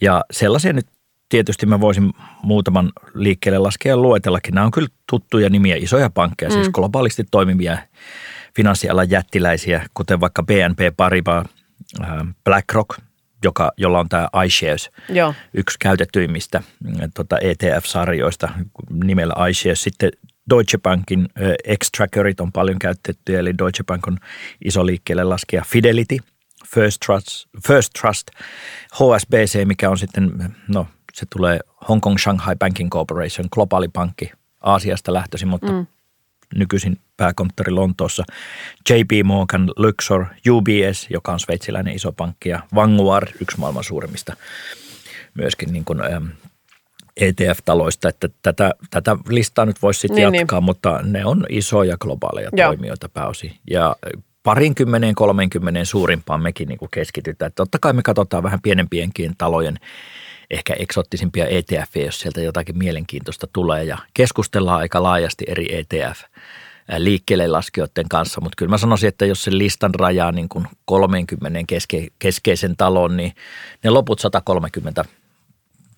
Ja 0.00 0.24
sellaisia 0.30 0.72
nyt 0.72 0.86
tietysti 1.28 1.66
mä 1.66 1.80
voisin 1.80 2.12
muutaman 2.42 2.92
liikkeelle 3.14 3.58
laskea 3.58 3.96
luetellakin. 3.96 4.54
Nämä 4.54 4.64
on 4.64 4.70
kyllä 4.70 4.88
tuttuja 5.10 5.50
nimiä, 5.50 5.76
isoja 5.76 6.10
pankkeja, 6.10 6.50
siis 6.50 6.58
mm. 6.58 6.64
siis 6.64 6.72
globaalisti 6.74 7.24
toimivia 7.30 7.78
finanssialan 8.56 9.10
jättiläisiä, 9.10 9.86
kuten 9.94 10.20
vaikka 10.20 10.42
BNP 10.42 10.96
Paribas, 10.96 11.46
äh, 12.00 12.08
BlackRock, 12.44 12.98
joka, 13.44 13.72
jolla 13.76 14.00
on 14.00 14.08
tämä 14.08 14.28
iShares, 14.46 14.90
Joo. 15.08 15.34
yksi 15.54 15.78
käytetyimmistä 15.78 16.58
äh, 16.58 17.08
tota 17.14 17.36
ETF-sarjoista 17.38 18.48
nimellä 18.90 19.48
iShares. 19.48 19.82
Sitten 19.82 20.10
Deutsche 20.50 20.78
Bankin 20.78 21.20
äh, 21.20 21.76
X-Trackerit 21.78 22.40
on 22.40 22.52
paljon 22.52 22.78
käytetty, 22.78 23.38
eli 23.38 23.58
Deutsche 23.58 23.84
Bank 23.84 24.08
on 24.08 24.18
iso 24.64 24.86
liikkeelle 24.86 25.24
laskea 25.24 25.64
Fidelity, 25.66 26.16
First 26.74 27.00
Trust, 27.06 27.26
First 27.66 27.92
Trust, 28.00 28.26
HSBC, 28.92 29.64
mikä 29.64 29.90
on 29.90 29.98
sitten 29.98 30.54
no, 30.68 30.86
se 31.14 31.26
tulee 31.36 31.60
Hong 31.88 32.00
Kong 32.00 32.18
Shanghai 32.18 32.56
Banking 32.56 32.90
Corporation, 32.90 33.48
globaali 33.52 33.88
pankki 33.88 34.32
Aasiasta 34.60 35.12
lähtöisin, 35.12 35.48
mutta 35.48 35.72
mm. 35.72 35.86
nykyisin 36.54 37.00
pääkonttori 37.16 37.72
Lontoossa. 37.72 38.24
JP 38.90 39.10
Morgan, 39.24 39.70
Luxor, 39.76 40.24
UBS, 40.50 41.06
joka 41.10 41.32
on 41.32 41.40
sveitsiläinen 41.40 41.94
iso 41.94 42.12
pankki 42.12 42.48
ja 42.48 42.60
Vanguard, 42.74 43.28
yksi 43.40 43.58
maailman 43.58 43.84
suurimmista 43.84 44.36
myöskin 45.34 45.72
niin 45.72 45.84
kuin, 45.84 46.00
ähm, 46.00 46.26
ETF-taloista, 47.16 48.08
että 48.08 48.28
tätä, 48.42 48.74
tätä 48.90 49.16
listaa 49.28 49.66
nyt 49.66 49.82
voisi 49.82 50.00
sitten 50.00 50.16
niin, 50.16 50.32
niin. 50.32 50.40
jatkaa, 50.40 50.60
niin. 50.60 50.64
mutta 50.64 51.00
ne 51.02 51.24
on 51.24 51.46
isoja 51.48 51.96
globaaleja 51.98 52.50
Joo. 52.52 52.68
toimijoita 52.68 53.08
pääosin. 53.08 53.56
Ja 53.70 53.96
parinkymmeneen, 54.42 55.14
kolmenkymmenen 55.14 55.86
suurimpaan 55.86 56.42
mekin 56.42 56.68
niin 56.68 56.78
kuin 56.78 56.90
keskitytään. 56.90 57.52
Totta 57.54 57.78
kai 57.78 57.92
me 57.92 58.02
katsotaan 58.02 58.42
vähän 58.42 58.60
pienempienkin 58.60 59.34
talojen 59.38 59.78
ehkä 60.50 60.74
eksottisimpia 60.78 61.46
ETF, 61.46 61.96
jos 61.96 62.20
sieltä 62.20 62.40
jotakin 62.40 62.78
mielenkiintoista 62.78 63.46
tulee 63.52 63.84
ja 63.84 63.98
keskustellaan 64.14 64.80
aika 64.80 65.02
laajasti 65.02 65.44
eri 65.48 65.78
ETF 65.78 66.22
liikkeelle 66.98 67.48
laskijoiden 67.48 68.08
kanssa, 68.08 68.40
mutta 68.40 68.56
kyllä 68.58 68.70
mä 68.70 68.78
sanoisin, 68.78 69.08
että 69.08 69.26
jos 69.26 69.44
se 69.44 69.58
listan 69.58 69.94
rajaa 69.94 70.32
niin 70.32 70.48
kuin 70.48 70.66
30 70.84 71.58
keske, 71.66 72.08
keskeisen 72.18 72.76
talon, 72.76 73.16
niin 73.16 73.32
ne 73.84 73.90
loput 73.90 74.18
130 74.18 75.04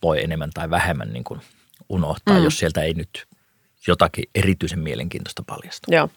voi 0.02 0.24
enemmän 0.24 0.50
tai 0.54 0.70
vähemmän 0.70 1.12
niin 1.12 1.24
kuin 1.24 1.40
unohtaa, 1.88 2.38
mm. 2.38 2.44
jos 2.44 2.58
sieltä 2.58 2.82
ei 2.82 2.94
nyt 2.94 3.26
jotakin 3.88 4.24
erityisen 4.34 4.78
mielenkiintoista 4.78 5.42
paljasta. 5.46 5.94
Joo. 5.94 6.08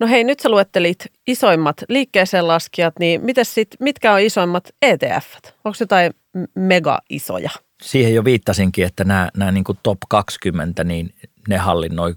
No 0.00 0.06
hei, 0.06 0.24
nyt 0.24 0.40
sä 0.40 0.48
luettelit 0.48 1.06
isoimmat 1.26 1.76
liikkeeseen 1.88 2.48
laskijat, 2.48 2.98
niin 2.98 3.24
mites 3.24 3.54
sit, 3.54 3.68
mitkä 3.80 4.12
on 4.12 4.20
isoimmat 4.20 4.68
ETF? 4.82 5.34
Onko 5.64 5.76
jotain 5.80 6.12
mega 6.54 6.98
isoja? 7.10 7.50
Siihen 7.82 8.14
jo 8.14 8.24
viittasinkin, 8.24 8.86
että 8.86 9.04
nämä, 9.04 9.28
nämä 9.36 9.52
niin 9.52 9.64
top 9.82 9.98
20, 10.08 10.84
niin 10.84 11.14
ne 11.48 11.56
hallinnoi 11.56 12.14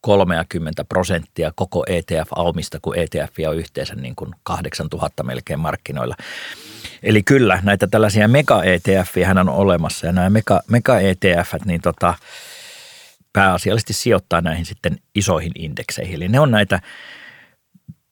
30 0.00 0.84
prosenttia 0.84 1.52
koko 1.54 1.84
ETF-aumista, 1.88 2.78
kun 2.82 2.98
ETF 2.98 3.32
on 3.48 3.56
yhteensä 3.56 3.94
niin 3.94 4.16
kuin 4.16 4.30
8000 4.42 5.22
melkein 5.22 5.60
markkinoilla. 5.60 6.14
Eli 7.02 7.22
kyllä, 7.22 7.60
näitä 7.62 7.86
tällaisia 7.86 8.28
mega-ETF 8.28 9.26
hän 9.26 9.38
on 9.38 9.48
olemassa 9.48 10.06
ja 10.06 10.12
nämä 10.12 10.30
mega, 10.30 10.60
mega-ETF, 10.68 11.64
niin 11.64 11.80
tota, 11.80 12.14
pääasiallisesti 13.32 13.92
sijoittaa 13.92 14.40
näihin 14.40 14.66
sitten 14.66 14.98
isoihin 15.14 15.52
indekseihin. 15.54 16.14
Eli 16.14 16.28
ne 16.28 16.40
on 16.40 16.50
näitä 16.50 16.80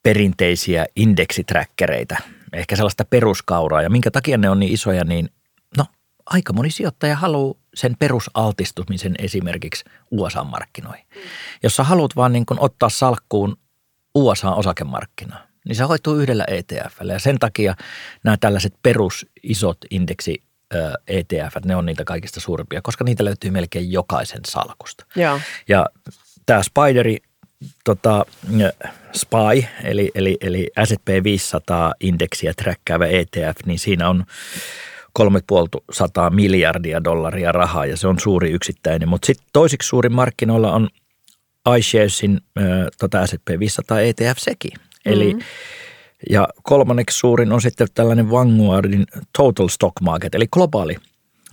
perinteisiä 0.03 0.87
indeksiträkkereitä, 0.97 2.17
ehkä 2.53 2.77
sellaista 2.77 3.05
peruskauraa. 3.05 3.83
Ja 3.83 3.91
minkä 3.91 4.11
takia 4.11 4.39
ne 4.39 4.51
on 4.51 4.61
niin 4.61 4.73
isoja, 4.73 5.05
niin 5.05 5.29
aika 6.31 6.53
moni 6.53 6.71
sijoittaja 6.71 7.17
haluaa 7.17 7.55
sen 7.75 7.97
perusaltistumisen 7.99 9.15
esimerkiksi 9.19 9.85
USA-markkinoihin. 10.11 11.07
Mm. 11.15 11.21
Jos 11.63 11.77
sä 11.77 11.85
haluat 11.85 12.17
vaan 12.17 12.33
niin 12.33 12.47
kuin 12.47 12.61
ottaa 12.61 12.89
salkkuun 12.89 13.57
USA-osakemarkkinaa, 14.15 15.47
niin 15.65 15.77
se 15.77 15.85
hoituu 15.85 16.15
yhdellä 16.15 16.45
ETFllä. 16.49 17.13
Ja 17.13 17.19
sen 17.19 17.39
takia 17.39 17.75
nämä 18.25 18.37
tällaiset 18.37 18.75
perusisot 18.83 19.79
indeksi 19.91 20.43
ETF, 21.07 21.57
ne 21.65 21.77
on 21.77 21.87
niitä 21.87 22.05
kaikista 22.05 22.41
suurimpia, 22.41 22.83
koska 22.83 23.05
niitä 23.05 23.25
löytyy 23.25 23.51
melkein 23.51 23.93
jokaisen 23.93 24.41
salkusta. 24.47 25.07
Ja, 25.17 25.41
ja 25.69 25.87
tämä 26.47 26.63
Spideri, 26.63 27.19
tota, 27.85 28.27
SPY, 29.13 29.67
eli, 29.85 30.11
eli, 30.15 30.37
eli 30.41 30.71
S&P 30.85 31.09
500 31.25 31.95
indeksiä 32.01 32.53
träkkäävä 32.55 33.07
ETF, 33.07 33.57
niin 33.67 33.79
siinä 33.79 34.09
on 34.09 34.25
3,5 35.19 36.35
miljardia 36.35 37.05
dollaria 37.05 37.53
rahaa 37.53 37.87
ja 37.87 37.97
se 37.97 38.09
on 38.09 38.19
suuri 38.21 38.51
yksittäinen. 38.51 39.09
Mutta 39.09 39.27
sitten 39.27 39.47
toisiksi 39.53 39.89
suurin 39.89 40.13
markkinoilla 40.13 40.73
on 40.73 40.89
iSharesin 41.79 42.41
äh, 42.59 42.65
tota 42.99 43.27
S&P 43.27 43.49
500 43.59 44.01
ETF 44.01 44.39
sekin. 44.39 44.73
Eli 45.05 45.35
mm-hmm. 45.35 45.45
Ja 46.31 46.49
kolmanneksi 46.63 47.19
suurin 47.19 47.53
on 47.53 47.61
sitten 47.61 47.87
tällainen 47.95 48.31
Vanguardin 48.31 49.07
Total 49.39 49.69
Stock 49.69 50.01
Market, 50.01 50.35
eli 50.35 50.47
globaali 50.53 50.97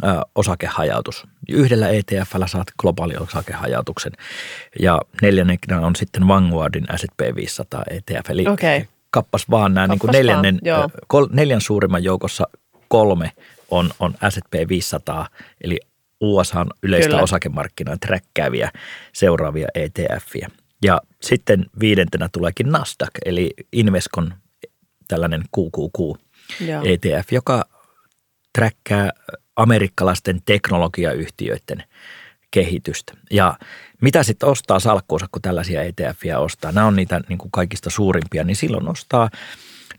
äh, 0.04 0.18
osakehajautus. 0.36 1.24
Yhdellä 1.50 1.90
ETFllä 1.90 2.48
saat 2.48 2.68
globaali 2.80 3.14
osakehajautuksen. 3.20 4.12
Ja 4.80 5.02
neljänneksenä 5.22 5.82
on 5.82 5.96
sitten 5.96 6.28
Vanguardin 6.28 6.86
S&P 6.96 7.36
500 7.36 7.84
ETF. 7.90 8.30
Eli 8.30 8.48
okay. 8.48 8.86
kappas 9.10 9.50
vaan 9.50 9.74
nämä 9.74 9.88
kappas 9.88 9.94
niin 9.94 10.00
kuin 10.00 10.12
neljännen, 10.12 10.60
vaan, 10.78 10.90
kol, 11.08 11.28
neljän 11.32 11.62
suurimman 11.62 12.04
joukossa 12.04 12.48
kolme 12.88 13.32
on, 13.72 13.92
on 14.00 14.14
S&P 14.30 14.70
500, 14.70 15.28
eli 15.62 15.80
USA 16.22 16.66
yleistä 16.84 17.10
Kyllä. 17.10 17.24
osakemarkkinaa 17.24 17.98
träkkääviä 17.98 18.72
seuraavia 19.14 19.68
ETFiä. 19.76 20.50
Ja 20.84 21.02
sitten 21.22 21.66
viidentenä 21.80 22.30
tuleekin 22.32 22.72
Nasdaq, 22.72 23.12
eli 23.26 23.54
Invescon 23.72 24.34
tällainen 25.08 25.44
QQQ 25.58 26.20
Joo. 26.68 26.84
ETF, 26.86 27.32
joka 27.32 27.66
träkkää 28.54 29.10
amerikkalaisten 29.56 30.42
teknologiayhtiöiden 30.46 31.84
kehitystä. 32.52 33.14
Ja 33.32 33.58
mitä 34.02 34.24
sitten 34.24 34.50
ostaa 34.50 34.80
salkkuunsa, 34.80 35.26
kun 35.32 35.42
tällaisia 35.42 35.84
ETFiä 35.84 36.40
ostaa? 36.40 36.72
Nämä 36.72 36.88
on 36.88 36.96
niitä 36.96 37.22
niin 37.30 37.38
kuin 37.38 37.52
kaikista 37.52 37.90
suurimpia, 37.90 38.44
niin 38.44 38.56
silloin 38.56 38.90
ostaa, 38.90 39.30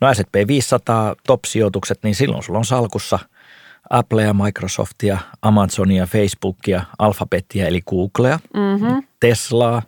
no 0.00 0.14
S&P 0.14 0.34
500 0.46 1.16
top-sijoitukset, 1.26 1.98
niin 2.02 2.14
silloin 2.14 2.42
sulla 2.42 2.58
on 2.58 2.64
salkussa– 2.64 3.18
Applea, 3.90 4.32
Microsoftia, 4.34 5.18
Amazonia, 5.42 6.06
Facebookia, 6.06 6.82
Alphabetia 6.98 7.66
eli 7.66 7.82
Googlea, 7.82 8.38
mm-hmm. 8.54 9.02
Teslaa, 9.20 9.82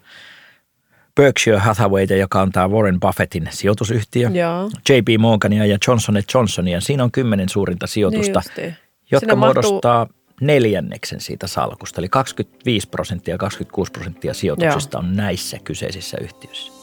Berkshire 1.17 1.59
Hathawayta, 1.59 2.15
joka 2.15 2.43
on 2.43 2.53
tämä 2.53 2.69
Warren 2.69 3.01
Buffettin 3.01 3.49
sijoitusyhtiö, 3.51 4.29
Joo. 4.29 4.71
JP 4.89 5.09
Morgania 5.19 5.67
ja 5.67 5.79
Johnson 5.89 6.15
Johnsonia. 6.35 6.81
Siinä 6.81 7.05
on 7.05 7.13
kymmenen 7.13 7.49
suurinta 7.49 7.87
sijoitusta, 7.87 8.43
Niin 8.57 8.77
jotka 9.11 9.37
mahtuu- 9.37 9.63
muodostaa 9.71 10.07
neljänneksen 10.41 11.21
siitä 11.21 11.47
salkusta. 11.47 12.01
Eli 12.01 12.09
25 12.09 12.89
prosenttia 12.89 13.35
ja 13.35 13.39
26 13.39 13.93
prosenttia 13.93 14.35
sijoituksista 14.35 14.99
on 14.99 15.17
näissä 15.17 15.59
kyseisissä 15.65 16.19
yhtiöissä. 16.21 16.78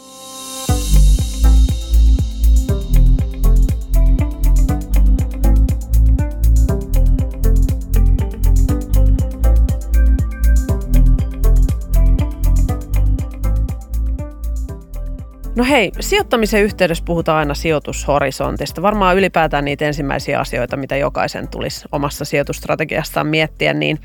No 15.55 15.63
hei, 15.63 15.91
sijoittamisen 15.99 16.63
yhteydessä 16.63 17.03
puhutaan 17.07 17.37
aina 17.37 17.53
sijoitushorisontista. 17.53 18.81
Varmaan 18.81 19.17
ylipäätään 19.17 19.65
niitä 19.65 19.85
ensimmäisiä 19.85 20.39
asioita, 20.39 20.77
mitä 20.77 20.97
jokaisen 20.97 21.47
tulisi 21.47 21.85
omassa 21.91 22.25
sijoitusstrategiassaan 22.25 23.27
miettiä, 23.27 23.73
niin 23.73 23.99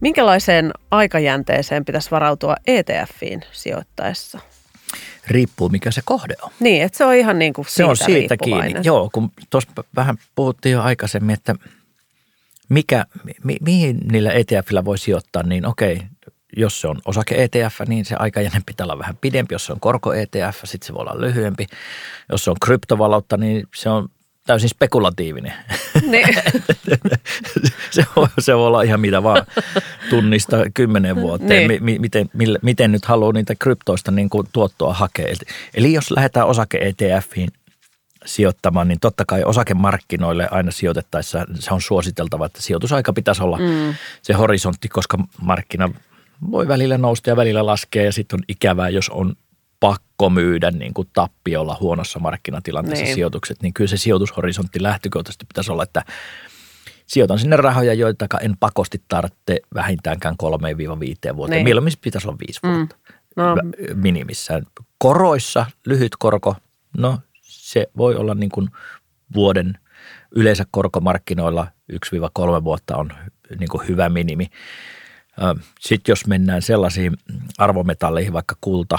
minkälaiseen 0.00 0.70
aikajänteeseen 0.90 1.84
pitäisi 1.84 2.10
varautua 2.10 2.56
ETFiin 2.66 3.42
sijoittaessa? 3.52 4.38
Riippuu 5.26 5.68
mikä 5.68 5.90
se 5.90 6.00
kohde 6.04 6.34
on. 6.42 6.50
Niin, 6.60 6.82
että 6.82 6.98
se 6.98 7.04
on 7.04 7.14
ihan 7.14 7.38
niin 7.38 7.52
kuin 7.52 7.64
Se 7.64 7.70
siitä 7.70 7.90
on 7.90 7.96
siitä 7.96 8.36
kiinni. 8.36 8.80
Joo, 8.82 9.10
kun 9.12 9.32
tuossa 9.50 9.70
vähän 9.96 10.16
puhuttiin 10.34 10.72
jo 10.72 10.82
aikaisemmin, 10.82 11.34
että 11.34 11.54
mikä, 12.68 13.06
mi, 13.44 13.56
mihin 13.60 13.98
niillä 14.12 14.32
ETFillä 14.32 14.84
voi 14.84 14.98
sijoittaa, 14.98 15.42
niin 15.42 15.66
okei, 15.66 16.02
jos 16.56 16.80
se 16.80 16.88
on 16.88 17.00
osake-ETF, 17.04 17.88
niin 17.88 18.04
se 18.04 18.16
aikajänne 18.18 18.60
pitää 18.66 18.84
olla 18.84 18.98
vähän 18.98 19.16
pidempi. 19.20 19.54
Jos 19.54 19.66
se 19.66 19.72
on 19.72 19.80
korko-ETF, 19.80 20.60
sitten 20.64 20.86
se 20.86 20.94
voi 20.94 21.00
olla 21.00 21.20
lyhyempi. 21.20 21.66
Jos 22.32 22.44
se 22.44 22.50
on 22.50 22.56
kryptovaluutta, 22.64 23.36
niin 23.36 23.68
se 23.74 23.88
on 23.88 24.08
täysin 24.46 24.68
spekulatiivinen. 24.68 25.52
Niin. 26.06 26.28
se, 27.90 28.04
voi, 28.16 28.28
se 28.38 28.56
voi 28.56 28.66
olla 28.66 28.82
ihan 28.82 29.00
mitä 29.00 29.22
vaan 29.22 29.46
tunnista 30.10 30.56
kymmenen 30.74 31.16
vuoteen, 31.16 31.68
Niin. 31.68 31.84
mi, 31.84 31.98
miten, 31.98 32.30
mille, 32.32 32.58
miten 32.62 32.92
nyt 32.92 33.04
haluaa 33.04 33.32
niitä 33.32 33.54
kryptoista 33.54 34.10
niin 34.10 34.30
kuin 34.30 34.46
tuottoa 34.52 34.94
hakea. 34.94 35.26
Eli, 35.26 35.36
eli 35.74 35.92
jos 35.92 36.10
lähdetään 36.10 36.46
osake-ETFiin 36.46 37.48
sijoittamaan, 38.24 38.88
niin 38.88 39.00
totta 39.00 39.24
kai 39.24 39.44
osakemarkkinoille 39.44 40.48
aina 40.50 40.70
sijoitettaessa 40.70 41.46
se 41.54 41.74
on 41.74 41.80
suositeltava, 41.80 42.46
että 42.46 42.62
sijoitusaika 42.62 43.12
pitäisi 43.12 43.42
olla 43.42 43.58
mm. 43.58 43.94
se 44.22 44.32
horisontti, 44.32 44.88
koska 44.88 45.18
markkina 45.40 45.90
voi 46.50 46.68
välillä 46.68 46.98
nousta 46.98 47.30
ja 47.30 47.36
välillä 47.36 47.66
laskea 47.66 48.04
ja 48.04 48.12
sitten 48.12 48.36
on 48.40 48.44
ikävää, 48.48 48.88
jos 48.88 49.08
on 49.08 49.34
pakko 49.80 50.30
myydä 50.30 50.70
niin 50.70 50.94
kuin 50.94 51.08
tappiolla 51.12 51.76
huonossa 51.80 52.18
markkinatilanteessa 52.18 53.04
Niin. 53.04 53.14
sijoitukset, 53.14 53.62
niin 53.62 53.74
kyllä 53.74 53.88
se 53.88 53.96
sijoitushorisontti 53.96 54.82
lähtökohtaisesti 54.82 55.44
pitäisi 55.46 55.72
olla, 55.72 55.82
että 55.82 56.02
sijoitan 57.06 57.38
sinne 57.38 57.56
rahoja, 57.56 57.94
joita 57.94 58.26
en 58.40 58.56
pakosti 58.60 59.02
tarvitse 59.08 59.60
vähintäänkään 59.74 60.34
3-5 61.32 61.36
vuotta. 61.36 61.54
Niin. 61.54 61.64
Mieluummin 61.64 61.92
pitäisi 62.00 62.28
olla 62.28 62.38
5 62.48 62.60
vuotta 62.62 62.96
No, 63.36 63.54
Vä- 63.54 63.94
minimissään. 63.94 64.62
Koroissa 64.98 65.66
lyhyt 65.86 66.12
korko, 66.18 66.56
no 66.98 67.18
se 67.42 67.86
voi 67.96 68.16
olla 68.16 68.34
niin 68.34 68.50
kuin 68.50 68.68
vuoden 69.34 69.78
yleensä 70.36 70.64
korkomarkkinoilla 70.70 71.66
1-3 71.92 71.96
vuotta 72.64 72.96
on 72.96 73.12
niin 73.58 73.68
kuin 73.68 73.88
hyvä 73.88 74.08
minimi. 74.08 74.46
Sitten 75.80 76.12
jos 76.12 76.26
mennään 76.26 76.62
sellaisiin 76.62 77.16
arvometalleihin, 77.58 78.32
vaikka 78.32 78.56
kulta, 78.60 78.98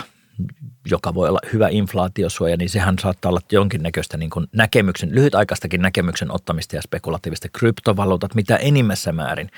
joka 0.91 1.13
voi 1.13 1.29
olla 1.29 1.39
hyvä 1.53 1.67
inflaatiosuoja, 1.69 2.57
niin 2.57 2.69
sehän 2.69 2.99
saattaa 2.99 3.29
olla 3.29 3.41
jonkinnäköistä 3.51 4.17
niin 4.17 4.29
kuin 4.29 4.47
näkemyksen, 4.51 5.15
lyhytaikaistakin 5.15 5.81
näkemyksen 5.81 6.31
ottamista 6.31 6.75
ja 6.75 6.81
spekulatiivista 6.81 7.49
kryptovaluutat, 7.49 8.35
mitä 8.35 8.55
enimmässä 8.55 9.11
määrin 9.11 9.49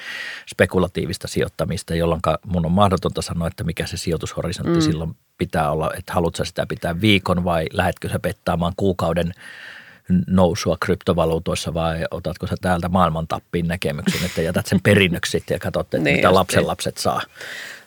spekulatiivista 0.47 1.27
sijoittamista, 1.27 1.95
jolloin 1.95 2.21
mun 2.45 2.65
on 2.65 2.71
mahdotonta 2.71 3.21
sanoa, 3.21 3.47
että 3.47 3.63
mikä 3.63 3.87
se 3.87 3.97
sijoitushorisontti 3.97 4.79
mm. 4.79 4.81
silloin 4.81 5.15
pitää 5.37 5.71
olla, 5.71 5.91
että 5.97 6.13
haluatko 6.13 6.45
sitä 6.45 6.65
pitää 6.65 7.01
viikon 7.01 7.43
vai 7.43 7.65
lähetkö 7.73 8.09
sä 8.09 8.19
pettaamaan 8.19 8.73
kuukauden 8.77 9.31
nousua 10.27 10.77
kryptovaluutoissa 10.79 11.73
vai 11.73 12.05
otatko 12.11 12.47
sä 12.47 12.55
täältä 12.61 12.89
maailman 12.89 13.27
tappiin 13.27 13.67
näkemyksen, 13.67 14.25
että 14.25 14.41
jätät 14.41 14.65
sen 14.65 14.81
perinnöksi 14.81 15.31
sitten 15.31 15.55
ja 15.55 15.59
katsot, 15.59 15.81
että 15.85 15.97
Niin 15.97 16.03
niin 16.03 16.15
mitä 16.15 16.27
justiin. 16.27 16.35
lapsenlapset 16.39 16.97
saa 16.97 17.21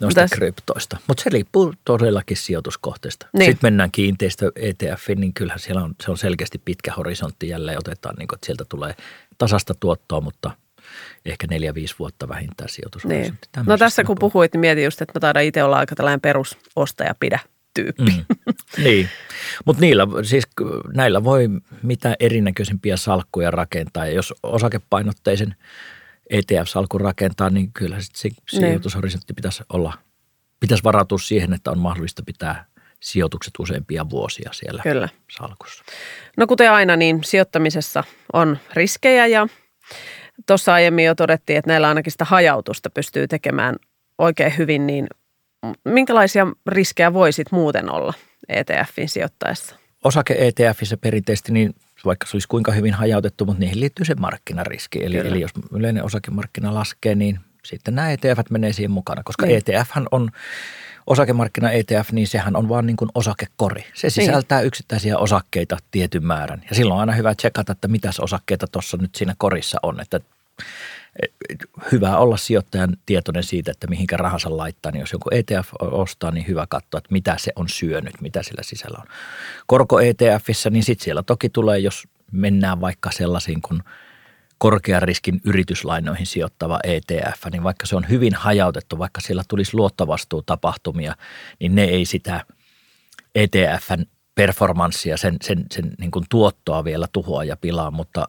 noista 0.00 0.20
Täs- 0.20 0.35
kryptoista. 0.35 0.96
Mutta 1.07 1.22
se 1.22 1.31
riippuu 1.31 1.74
todellakin 1.85 2.37
sijoituskohteesta. 2.37 3.26
Niin. 3.33 3.38
Niin. 3.38 3.52
Sitten 3.52 3.66
mennään 3.66 3.90
kiinteistö 3.90 4.52
ETF, 4.57 5.09
niin 5.16 5.35
kyllähän 5.35 5.61
siellä 5.61 5.83
on, 5.85 5.94
se 6.02 6.11
on 6.11 6.18
selkeästi 6.18 6.59
pitkä 6.64 6.92
horisontti 6.96 7.48
jälleen 7.48 7.78
otetaan, 7.78 8.14
niin 8.18 8.28
kuin, 8.28 8.37
että 8.37 8.46
sieltä 8.46 8.64
tulee 8.68 8.94
tasasta 9.38 9.74
tuottoa, 9.81 10.20
mutta 10.20 10.50
ehkä 11.24 11.46
neljä, 11.46 11.74
viisi 11.74 11.94
vuotta 11.98 12.28
vähintään 12.28 12.66
niin. 12.66 12.74
sijoitushorisontti. 12.74 13.48
No 13.66 13.78
tässä 13.78 14.04
kun 14.04 14.16
puhuit, 14.20 14.52
niin 14.52 14.61
mietin 14.61 14.85
just, 14.85 15.02
että 15.02 15.12
mä 15.16 15.20
taidan 15.20 15.42
itse 15.42 15.62
olla 15.62 15.76
aika 15.78 15.94
tällainen 15.94 16.20
perusostaja 16.20 17.14
pidä 17.20 17.38
tyyppi. 17.82 18.02
Mm. 18.02 18.24
niin, 18.84 19.08
mutta 19.64 19.80
niillä, 19.80 20.06
siis 20.22 20.44
näillä 20.94 21.24
voi 21.24 21.48
mitä 21.82 22.16
erinäköisimpiä 22.20 22.96
salkkuja 22.96 23.50
rakentaa 23.50 24.06
ja 24.06 24.12
jos 24.12 24.34
osakepainotteisen 24.42 25.54
ETF-salkun 26.30 27.00
rakentaa, 27.00 27.50
niin 27.50 27.72
kyllä 27.72 28.00
sit 28.00 28.16
se 28.16 28.30
sijoitushorisontti 28.48 29.34
pitäisi 29.34 29.62
olla, 29.72 29.92
pitäisi 30.60 30.84
varautua 30.84 31.18
siihen, 31.18 31.52
että 31.52 31.70
on 31.70 31.78
mahdollista 31.78 32.22
pitää 32.26 32.64
sijoitukset 33.00 33.54
useampia 33.58 34.10
vuosia 34.10 34.50
siellä 34.52 34.82
Kyllä. 34.82 35.08
salkussa. 35.38 35.84
No 36.36 36.46
kuten 36.46 36.72
aina, 36.72 36.96
niin 36.96 37.24
sijoittamisessa 37.24 38.04
on 38.32 38.58
riskejä 38.74 39.26
ja 39.26 39.46
tuossa 40.46 40.74
aiemmin 40.74 41.04
jo 41.04 41.14
todettiin, 41.14 41.56
että 41.56 41.70
näillä 41.70 41.88
ainakin 41.88 42.12
sitä 42.12 42.24
hajautusta 42.24 42.90
pystyy 42.90 43.28
tekemään 43.28 43.76
oikein 44.18 44.58
hyvin, 44.58 44.86
niin 44.86 45.06
minkälaisia 45.85 46.47
riskejä 46.66 47.12
voisit 47.12 47.53
muuten 47.53 47.92
olla 47.92 48.14
ETFin 48.49 49.09
sijoittaessa? 49.09 49.77
Osake 50.05 50.37
ETFissä 50.38 50.97
perinteisesti, 50.97 51.53
niin 51.53 51.75
vaikka 52.05 52.27
se 52.27 52.37
olisi 52.37 52.49
kuinka 52.49 52.73
hyvin 52.73 52.94
hajautettu, 52.94 53.44
mutta 53.44 53.61
niihin 53.61 53.81
liittyy 53.81 54.05
se 54.05 54.14
markkinariski. 54.14 55.05
Eli, 55.05 55.16
Kyllä. 55.16 55.31
eli 55.31 55.40
jos 55.40 55.51
yleinen 55.73 56.05
osakemarkkina 56.05 56.75
laskee, 56.75 57.14
niin 57.14 57.40
sitten 57.64 57.94
nämä 57.94 58.11
ETF 58.11 58.51
menee 58.51 58.73
siihen 58.73 58.90
mukana, 58.90 59.23
koska 59.25 59.47
Niin. 59.47 59.62
niin. 59.66 59.77
ETF 59.77 59.90
on 60.11 60.31
osakemarkkina 61.07 61.71
ETF, 61.71 62.12
niin 62.12 62.27
sehän 62.27 62.57
on 62.57 62.68
vaan 62.68 62.87
niin 62.87 62.97
kuin 62.97 63.11
osakekori. 63.14 63.85
Se 63.94 64.11
sisältää 64.11 64.61
yksittäisiä 64.61 65.18
osakkeita 65.18 65.77
tietyn 65.90 66.27
määrän. 66.27 66.62
Ja 66.71 66.77
silloin 66.77 66.94
on 66.94 67.01
aina 67.01 67.12
hyvä 67.12 67.35
tsekata, 67.35 67.73
että 67.73 67.88
mitäs 67.88 68.21
osakkeita 68.21 68.66
tuossa 68.66 68.97
nyt 68.97 69.14
siinä 69.14 69.35
korissa 69.38 69.79
on. 69.83 70.01
Että 70.01 70.21
hyvä 71.92 72.16
olla 72.16 72.37
sijoittajan 72.37 72.96
tietoinen 73.07 73.42
siitä, 73.42 73.70
että 73.70 73.87
mihinkä 73.87 74.16
rahansa 74.16 74.57
laittaa. 74.57 74.92
Niin 74.92 75.00
jos 75.00 75.12
joku 75.12 75.28
ETF 75.33 75.72
ostaa, 75.81 76.31
niin 76.31 76.46
hyvä 76.46 76.66
katsoa, 76.68 76.98
että 76.98 77.12
mitä 77.12 77.37
se 77.38 77.52
on 77.57 77.68
syönyt, 77.68 78.20
mitä 78.20 78.42
sillä 78.42 78.62
sisällä 78.62 78.98
on. 79.00 79.07
Korko 79.66 80.00
ETFissä, 80.00 80.70
niin 80.70 80.83
sitten 80.83 81.04
siellä 81.04 81.22
toki 81.22 81.48
tulee, 81.48 81.78
jos 81.78 82.09
mennään 82.33 82.81
vaikka 82.81 83.11
sellaisiin 83.11 83.62
kuin 83.62 83.83
korkean 84.59 85.02
riskin 85.02 85.40
yrityslainoihin 85.44 86.26
sijoittava 86.26 86.78
ETF, 86.85 87.46
niin 87.52 87.62
vaikka 87.62 87.87
se 87.87 87.96
on 87.96 88.09
hyvin 88.09 88.35
hajautettu, 88.35 88.98
vaikka 88.98 89.20
siellä 89.20 89.42
tulisi 89.48 89.76
luottovastuutapahtumia, 89.76 91.14
niin 91.61 91.74
ne 91.74 91.85
ei 91.85 92.04
sitä 92.04 92.44
ETFn 93.35 94.04
performanssia, 94.35 95.16
sen, 95.16 95.37
sen, 95.42 95.66
sen 95.72 95.92
niin 95.98 96.11
kuin 96.11 96.24
tuottoa 96.31 96.85
vielä 96.85 97.07
tuhoa 97.12 97.44
ja 97.44 97.57
pilaa, 97.57 97.90
mutta 97.90 98.28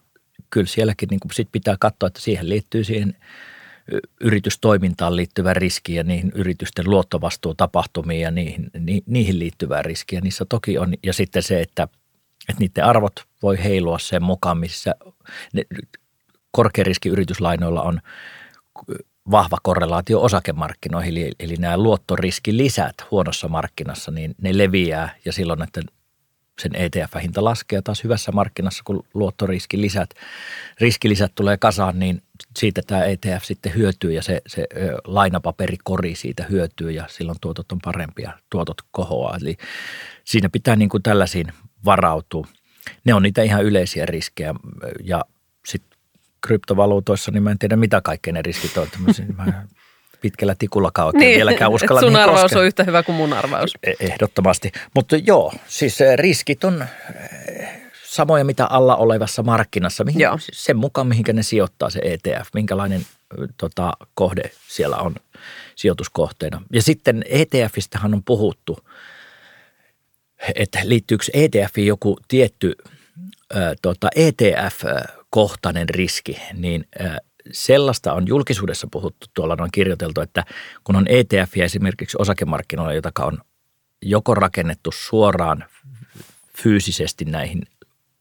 kyllä 0.49 0.67
sielläkin 0.67 1.07
niin 1.09 1.19
kuin 1.19 1.33
sit 1.33 1.49
pitää 1.51 1.75
katsoa, 1.79 2.07
että 2.07 2.21
siihen 2.21 2.49
liittyy 2.49 2.83
siihen 2.83 3.15
yritystoimintaan 4.21 5.15
liittyvä 5.15 5.53
riski 5.53 5.95
ja 5.95 6.03
niihin 6.03 6.31
yritysten 6.35 6.89
luottovastuutapahtumiin 6.89 8.21
ja 8.21 8.31
niihin, 8.31 8.69
ni, 8.79 9.01
niihin 9.05 9.39
liittyvää 9.39 9.81
riskiä. 9.81 10.21
Niissä 10.21 10.45
toki 10.49 10.77
on, 10.77 10.93
ja 11.03 11.13
sitten 11.13 11.43
se, 11.43 11.61
että, 11.61 11.83
että 12.49 12.59
niiden 12.59 12.83
arvot 12.83 13.23
voi 13.41 13.63
heilua 13.63 13.99
sen 13.99 14.23
mukaan, 14.23 14.57
missä 14.57 14.95
ne, 15.53 15.63
korkeariski 16.51 17.09
yrityslainoilla 17.09 17.81
on 17.81 18.01
vahva 19.31 19.57
korrelaatio 19.63 20.21
osakemarkkinoihin, 20.21 21.17
eli, 21.17 21.31
eli 21.39 21.55
nämä 21.55 21.77
luottoriskilisät 21.77 22.95
huonossa 23.11 23.47
markkinassa, 23.47 24.11
niin 24.11 24.35
ne 24.41 24.57
leviää 24.57 25.15
ja 25.25 25.33
silloin, 25.33 25.63
että 25.63 25.81
sen 26.59 26.75
ETF-hinta 26.75 27.43
laskee 27.43 27.81
taas 27.81 28.03
hyvässä 28.03 28.31
markkinassa, 28.31 28.83
kun 28.85 29.05
luottoriskilisät, 29.13 30.09
riskilisät 30.79 31.31
tulee 31.35 31.57
kasaan, 31.57 31.99
niin 31.99 32.21
siitä 32.57 32.81
tämä 32.87 33.03
ETF 33.03 33.43
sitten 33.43 33.75
hyötyy 33.75 34.13
ja 34.13 34.23
se, 34.23 34.41
se 34.47 34.67
lainapaperikori 35.03 36.15
siitä 36.15 36.45
hyötyy 36.49 36.91
ja 36.91 37.05
silloin 37.09 37.37
tuotot 37.41 37.71
on 37.71 37.79
parempia, 37.83 38.31
tuotot 38.49 38.77
kohoaa. 38.91 39.37
Eli 39.41 39.57
siinä 40.25 40.49
pitää 40.49 40.75
niin 40.75 40.89
kuin 40.89 41.03
tällaisiin 41.03 41.53
varautua. 41.85 42.47
Ne 43.05 43.13
on 43.13 43.23
niitä 43.23 43.41
ihan 43.41 43.63
yleisiä 43.63 44.05
riskejä 44.05 44.55
ja 45.03 45.25
sitten 45.65 45.99
kryptovaluutoissa, 46.47 47.31
niin 47.31 47.43
mä 47.43 47.51
en 47.51 47.59
tiedä 47.59 47.75
mitä 47.75 48.01
kaikkea 48.01 48.33
ne 48.33 48.41
riskit 48.41 48.77
on. 48.77 48.87
pitkällä 50.21 50.55
tikulla 50.59 50.91
oikein 50.97 51.19
niin, 51.19 51.35
vieläkään 51.35 51.71
uskalla 51.71 52.01
sun 52.01 52.15
arvaus 52.15 52.41
koskea. 52.41 52.59
on 52.59 52.65
yhtä 52.65 52.83
hyvä 52.83 53.03
kuin 53.03 53.15
mun 53.15 53.33
arvaus. 53.33 53.73
E- 53.83 53.93
Ehdottomasti. 53.99 54.71
Mutta 54.95 55.15
joo, 55.17 55.53
siis 55.67 55.99
riskit 56.15 56.63
on 56.63 56.85
samoja 58.03 58.45
mitä 58.45 58.65
alla 58.65 58.95
olevassa 58.95 59.43
markkinassa. 59.43 60.03
Mihin, 60.03 60.21
Joo. 60.21 60.37
sen 60.51 60.77
mukaan, 60.77 61.07
mihinkä 61.07 61.33
ne 61.33 61.43
sijoittaa 61.43 61.89
se 61.89 61.99
ETF, 62.03 62.49
minkälainen 62.53 63.05
tota, 63.57 63.93
kohde 64.13 64.41
siellä 64.67 64.97
on 64.97 65.15
sijoituskohteena. 65.75 66.61
Ja 66.73 66.81
sitten 66.81 67.23
ETFistähän 67.29 68.13
on 68.13 68.23
puhuttu, 68.23 68.79
että 70.55 70.79
liittyykö 70.83 71.23
ETFiin 71.33 71.87
joku 71.87 72.17
tietty 72.27 72.75
ö, 73.55 73.75
tota, 73.81 74.07
ETF-kohtainen 74.15 75.89
riski, 75.89 76.41
niin 76.53 76.85
ö, 77.01 77.17
sellaista 77.51 78.13
on 78.13 78.27
julkisuudessa 78.27 78.87
puhuttu, 78.91 79.27
tuolla 79.33 79.57
on 79.59 79.69
kirjoiteltu, 79.71 80.21
että 80.21 80.43
kun 80.83 80.95
on 80.95 81.05
ETF 81.07 81.57
esimerkiksi 81.57 82.17
osakemarkkinoilla, 82.19 82.93
jota 82.93 83.11
on 83.19 83.37
joko 84.01 84.33
rakennettu 84.33 84.91
suoraan 84.93 85.65
fyysisesti 86.57 87.25
näihin, 87.25 87.61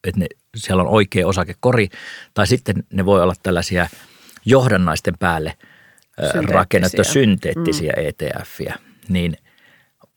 että 0.03 0.19
ne, 0.19 0.27
siellä 0.55 0.83
on 0.83 0.89
oikea 0.89 1.27
osakekori, 1.27 1.89
tai 2.33 2.47
sitten 2.47 2.83
ne 2.93 3.05
voi 3.05 3.21
olla 3.21 3.33
tällaisia 3.43 3.87
johdannaisten 4.45 5.17
päälle 5.19 5.57
Synteettisiä. 6.21 6.55
rakennettu 6.55 7.03
synteettisiä 7.03 7.93
mm. 7.97 8.05
ETFiä, 8.05 8.75
niin 9.09 9.37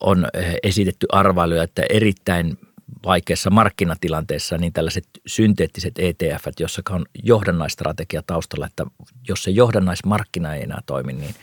on 0.00 0.26
esitetty 0.62 1.06
arvailuja, 1.12 1.62
että 1.62 1.82
erittäin 1.90 2.58
vaikeassa 3.04 3.50
markkinatilanteessa 3.50 4.58
niin 4.58 4.72
tällaiset 4.72 5.08
synteettiset 5.26 5.98
ETF, 5.98 6.46
jossa 6.60 6.82
on 6.90 7.06
johdannaistrategia 7.22 8.22
taustalla, 8.26 8.66
että 8.66 8.86
jos 9.28 9.44
se 9.44 9.50
johdannaismarkkina 9.50 10.54
ei 10.54 10.62
enää 10.62 10.80
toimi, 10.86 11.12
niin 11.12 11.34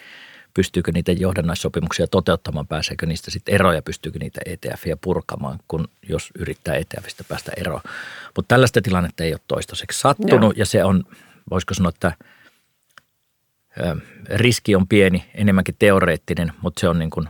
pystyykö 0.53 0.91
niitä 0.91 1.11
johdannaissopimuksia 1.11 2.07
toteuttamaan, 2.07 2.67
pääseekö 2.67 3.05
niistä 3.05 3.31
sitten 3.31 3.55
eroja, 3.55 3.81
pystyykö 3.81 4.19
niitä 4.19 4.41
ETFiä 4.45 4.97
purkamaan, 5.01 5.59
kun 5.67 5.87
jos 6.09 6.31
yrittää 6.39 6.75
ETFistä 6.75 7.23
päästä 7.23 7.51
eroon. 7.57 7.81
Mutta 8.35 8.47
tällaista 8.47 8.81
tilannetta 8.81 9.23
ei 9.23 9.33
ole 9.33 9.41
toistaiseksi 9.47 9.99
sattunut 9.99 10.41
Joo. 10.41 10.53
ja 10.55 10.65
se 10.65 10.83
on, 10.83 11.03
voisiko 11.49 11.73
sanoa, 11.73 11.89
että 11.89 12.11
riski 14.29 14.75
on 14.75 14.87
pieni, 14.87 15.25
enemmänkin 15.35 15.75
teoreettinen, 15.79 16.53
mutta 16.61 16.79
se 16.79 16.89
on 16.89 16.99
niin 16.99 17.09
kuin 17.09 17.29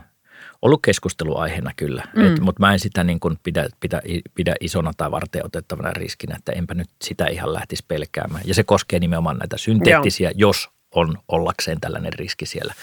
ollut 0.62 0.80
keskusteluaiheena 0.82 1.72
kyllä. 1.76 2.04
Mm. 2.16 2.42
Mutta 2.44 2.60
mä 2.60 2.72
en 2.72 2.78
sitä 2.78 3.04
niin 3.04 3.20
kuin 3.20 3.38
pidä, 3.42 3.68
pidä, 3.80 4.02
pidä 4.34 4.54
isona 4.60 4.92
tai 4.96 5.10
varten 5.10 5.46
otettavana 5.46 5.90
riskinä, 5.90 6.36
että 6.38 6.52
enpä 6.52 6.74
nyt 6.74 6.90
sitä 7.04 7.26
ihan 7.26 7.52
lähtisi 7.52 7.84
pelkäämään. 7.88 8.42
Ja 8.46 8.54
se 8.54 8.64
koskee 8.64 8.98
nimenomaan 8.98 9.36
näitä 9.36 9.58
synteettisiä, 9.58 10.30
Joo. 10.30 10.48
jos 10.48 10.68
on 10.94 11.18
ollakseen 11.28 11.80
tällainen 11.80 12.12
riski 12.12 12.46
siellä. 12.46 12.74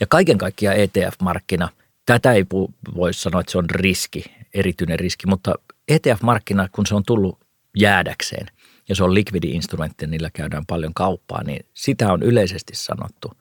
Ja 0.00 0.06
kaiken 0.06 0.38
kaikkiaan 0.38 0.76
ETF-markkina, 0.76 1.68
tätä 2.06 2.32
ei 2.32 2.46
voi 2.94 3.14
sanoa, 3.14 3.40
että 3.40 3.52
se 3.52 3.58
on 3.58 3.70
riski, 3.70 4.24
erityinen 4.54 4.98
riski, 4.98 5.26
mutta 5.26 5.54
ETF-markkina, 5.88 6.68
kun 6.72 6.86
se 6.86 6.94
on 6.94 7.02
tullut 7.06 7.38
jäädäkseen 7.76 8.46
ja 8.88 8.94
se 8.94 9.04
on 9.04 9.14
likvidi 9.14 9.50
instrumentti 9.50 10.04
ja 10.04 10.08
niillä 10.08 10.30
käydään 10.30 10.66
paljon 10.66 10.94
kauppaa, 10.94 11.44
niin 11.44 11.66
sitä 11.74 12.12
on 12.12 12.22
yleisesti 12.22 12.72
sanottu, 12.76 13.32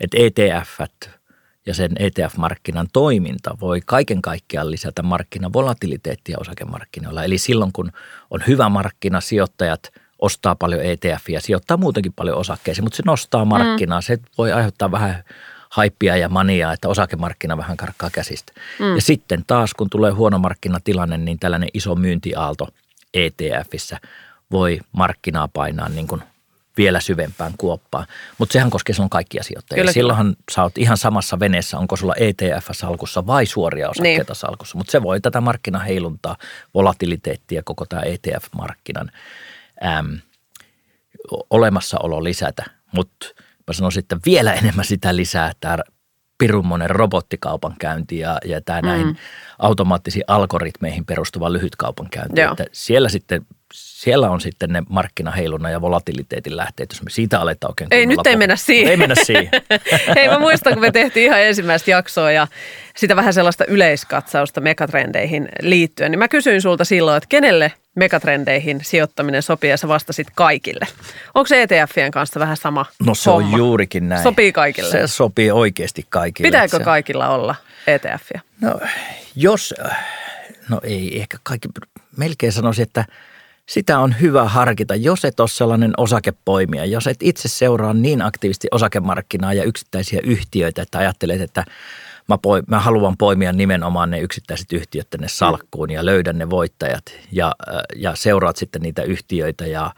että 0.00 0.16
ETF 0.20 0.80
ja 1.66 1.74
sen 1.74 1.90
ETF-markkinan 1.98 2.86
toiminta 2.92 3.56
voi 3.60 3.80
kaiken 3.86 4.22
kaikkiaan 4.22 4.70
lisätä 4.70 5.02
markkinavolatiliteettia 5.02 6.38
osakemarkkinoilla. 6.40 7.24
Eli 7.24 7.38
silloin, 7.38 7.72
kun 7.72 7.92
on 8.30 8.40
hyvä 8.46 8.68
markkina, 8.68 9.20
sijoittajat 9.20 9.92
ostaa 10.18 10.54
paljon 10.54 10.82
ETFiä, 10.82 11.40
sijoittaa 11.40 11.76
muutenkin 11.76 12.12
paljon 12.12 12.38
osakkeisiin, 12.38 12.84
mutta 12.84 12.96
se 12.96 13.02
nostaa 13.06 13.44
markkinaa. 13.44 13.98
Mm. 13.98 14.02
Se 14.02 14.18
voi 14.38 14.52
aiheuttaa 14.52 14.90
vähän 14.90 15.24
haippia 15.70 16.16
ja 16.16 16.28
maniaa, 16.28 16.72
että 16.72 16.88
osakemarkkina 16.88 17.56
vähän 17.56 17.76
karkkaa 17.76 18.10
käsistä. 18.10 18.52
Mm. 18.78 18.94
Ja 18.94 19.02
sitten 19.02 19.44
taas, 19.46 19.74
kun 19.74 19.90
tulee 19.90 20.10
huono 20.10 20.38
markkinatilanne, 20.38 21.18
niin 21.18 21.38
tällainen 21.38 21.68
iso 21.74 21.94
myyntiaalto 21.94 22.68
ETFissä 23.14 23.98
voi 24.50 24.80
markkinaa 24.92 25.48
painaa 25.48 25.88
niin 25.88 26.06
kuin 26.06 26.22
vielä 26.80 27.00
syvempään 27.00 27.52
kuoppaan. 27.58 28.06
Mutta 28.38 28.52
sehän 28.52 28.70
koskee 28.70 28.94
silloin 28.94 29.10
kaikkia 29.10 29.42
sijoittajia. 29.42 29.80
Kyllä, 29.80 29.92
Silloinhan 29.92 30.36
sä 30.54 30.62
oot 30.62 30.78
ihan 30.78 30.96
samassa 30.96 31.38
veneessä, 31.40 31.78
onko 31.78 31.96
sulla 31.96 32.14
ETF-salkussa 32.14 33.26
vai 33.26 33.46
suoria 33.46 33.90
osakkeita 33.90 34.32
niin. 34.32 34.36
salkussa. 34.36 34.78
Mutta 34.78 34.90
se 34.90 35.02
voi 35.02 35.20
tätä 35.20 35.40
markkinaa 35.40 35.82
heiluntaa, 35.82 36.36
volatiliteettia, 36.74 37.62
koko 37.64 37.86
tämä 37.86 38.02
ETF-markkinan 38.02 39.10
äm, 39.84 40.18
olemassaolo 41.50 42.24
lisätä. 42.24 42.64
Mutta 42.92 43.26
mä 43.66 43.72
sanoisin, 43.72 44.00
että 44.00 44.16
vielä 44.26 44.52
enemmän 44.52 44.84
sitä 44.84 45.16
lisää 45.16 45.52
tämä 45.60 45.78
pirunmonen 46.38 46.90
robottikaupankäynti 46.90 48.18
ja, 48.18 48.38
ja 48.44 48.60
tämä 48.60 48.80
mm. 48.80 48.88
näihin 48.88 49.18
automaattisiin 49.58 50.24
algoritmeihin 50.26 51.04
perustuva 51.04 51.52
lyhytkaupankäynti. 51.52 52.40
Joo. 52.40 52.50
Että 52.50 52.64
siellä 52.72 53.08
sitten 53.08 53.46
siellä 53.72 54.30
on 54.30 54.40
sitten 54.40 54.70
ne 54.72 54.82
markkinaheilunnan 54.88 55.72
ja 55.72 55.80
volatiliteetin 55.80 56.56
lähteet, 56.56 56.90
jos 56.92 57.02
me 57.02 57.10
siitä 57.10 57.40
aletaan 57.40 57.70
oikein 57.70 57.88
Ei, 57.90 58.06
nyt 58.06 58.16
kunnolla 58.16 58.30
ei 58.30 58.32
puhua. 58.34 58.38
mennä 58.38 58.56
siihen. 58.56 58.90
Ei 58.90 58.96
mennä 58.96 59.14
siihen. 59.14 59.50
Hei, 60.16 60.28
mä 60.28 60.38
muistan, 60.38 60.72
kun 60.72 60.82
me 60.82 60.90
tehtiin 60.90 61.26
ihan 61.26 61.40
ensimmäistä 61.42 61.90
jaksoa 61.90 62.32
ja 62.32 62.46
sitä 62.96 63.16
vähän 63.16 63.34
sellaista 63.34 63.64
yleiskatsausta 63.64 64.60
megatrendeihin 64.60 65.48
liittyen, 65.62 66.10
niin 66.10 66.18
mä 66.18 66.28
kysyin 66.28 66.62
sulta 66.62 66.84
silloin, 66.84 67.16
että 67.16 67.26
kenelle 67.28 67.72
megatrendeihin 67.96 68.80
sijoittaminen 68.84 69.42
sopii 69.42 69.70
ja 69.70 69.76
sä 69.76 69.88
vastasit 69.88 70.26
kaikille. 70.34 70.86
Onko 71.34 71.46
se 71.46 71.62
ETFien 71.62 72.10
kanssa 72.10 72.40
vähän 72.40 72.56
sama 72.56 72.86
No 73.06 73.14
se 73.14 73.30
homma? 73.30 73.48
on 73.48 73.58
juurikin 73.58 74.08
näin. 74.08 74.22
Sopii 74.22 74.52
kaikille. 74.52 74.90
Se 74.90 75.06
sopii 75.06 75.50
oikeasti 75.50 76.06
kaikille. 76.08 76.46
Pitääkö 76.46 76.78
Se- 76.78 76.84
kaikilla 76.84 77.28
olla 77.28 77.54
ETFiä? 77.86 78.40
No 78.60 78.80
jos, 79.36 79.74
no 80.68 80.80
ei 80.82 81.20
ehkä 81.20 81.38
kaikki, 81.42 81.68
melkein 82.16 82.52
sanoisin, 82.52 82.82
että 82.82 83.04
sitä 83.70 83.98
on 83.98 84.20
hyvä 84.20 84.44
harkita, 84.44 84.94
jos 84.94 85.24
et 85.24 85.40
ole 85.40 85.48
sellainen 85.48 85.92
osakepoimija, 85.96 86.84
jos 86.84 87.06
et 87.06 87.16
itse 87.22 87.48
seuraa 87.48 87.94
niin 87.94 88.22
aktiivisesti 88.22 88.68
osakemarkkinaa 88.70 89.52
ja 89.52 89.64
yksittäisiä 89.64 90.20
yhtiöitä, 90.24 90.82
että 90.82 90.98
ajattelet, 90.98 91.40
että 91.40 91.64
mä, 92.28 92.38
poi, 92.38 92.62
mä 92.66 92.80
haluan 92.80 93.16
poimia 93.16 93.52
nimenomaan 93.52 94.10
ne 94.10 94.20
yksittäiset 94.20 94.72
yhtiöt 94.72 95.10
tänne 95.10 95.28
salkkuun 95.28 95.90
ja 95.90 96.04
löydän 96.04 96.38
ne 96.38 96.50
voittajat 96.50 97.02
ja, 97.32 97.54
äh, 97.68 97.80
ja 97.96 98.14
seuraat 98.14 98.56
sitten 98.56 98.82
niitä 98.82 99.02
yhtiöitä 99.02 99.66
ja 99.66 99.94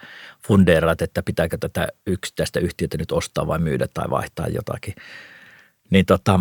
fundeeraat, 0.47 1.03
että 1.03 1.23
pitääkö 1.23 1.57
tätä 1.61 1.89
yksittäistä 2.07 2.61
yhtiötä 2.61 2.99
nyt 2.99 3.13
ostaa 3.13 3.47
vai 3.47 3.59
myydä 3.59 3.87
tai 3.95 4.11
vaihtaa 4.11 4.49
jotakin. 4.49 4.95
Niin 5.91 6.07
tota, 6.07 6.41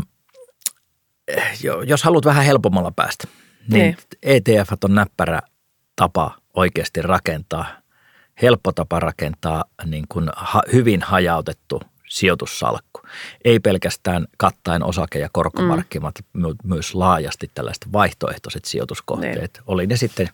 jo- 1.64 1.82
jos 1.82 2.04
haluat 2.04 2.26
vähän 2.26 2.46
helpommalla 2.46 2.92
päästä, 2.92 3.28
niin 3.68 3.82
Niin. 3.84 3.98
ETF 4.22 4.72
on 4.84 4.96
näppärä 4.96 5.40
tapa 5.96 6.41
oikeasti 6.54 7.02
rakentaa, 7.02 7.66
helppo 8.42 8.72
tapa 8.72 9.00
rakentaa 9.00 9.66
niin 9.86 10.06
kuin 10.10 10.30
ha, 10.36 10.62
hyvin 10.74 11.02
hajautettu 11.02 11.82
sijoitussalkku. 12.10 13.02
Ei 13.46 13.60
pelkästään 13.60 14.26
kattaen 14.38 14.84
osake- 14.84 15.20
ja 15.20 15.30
korkomarkkinat, 15.32 16.16
mm. 16.34 16.46
myös 16.64 16.96
laajasti 16.96 17.52
tällaiset 17.54 17.94
vaihtoehtoiset 17.94 18.66
sijoituskohteet. 18.66 19.54
Niin. 19.58 19.64
Oli 19.68 19.88
ne 19.88 19.98
sitten 19.98 20.30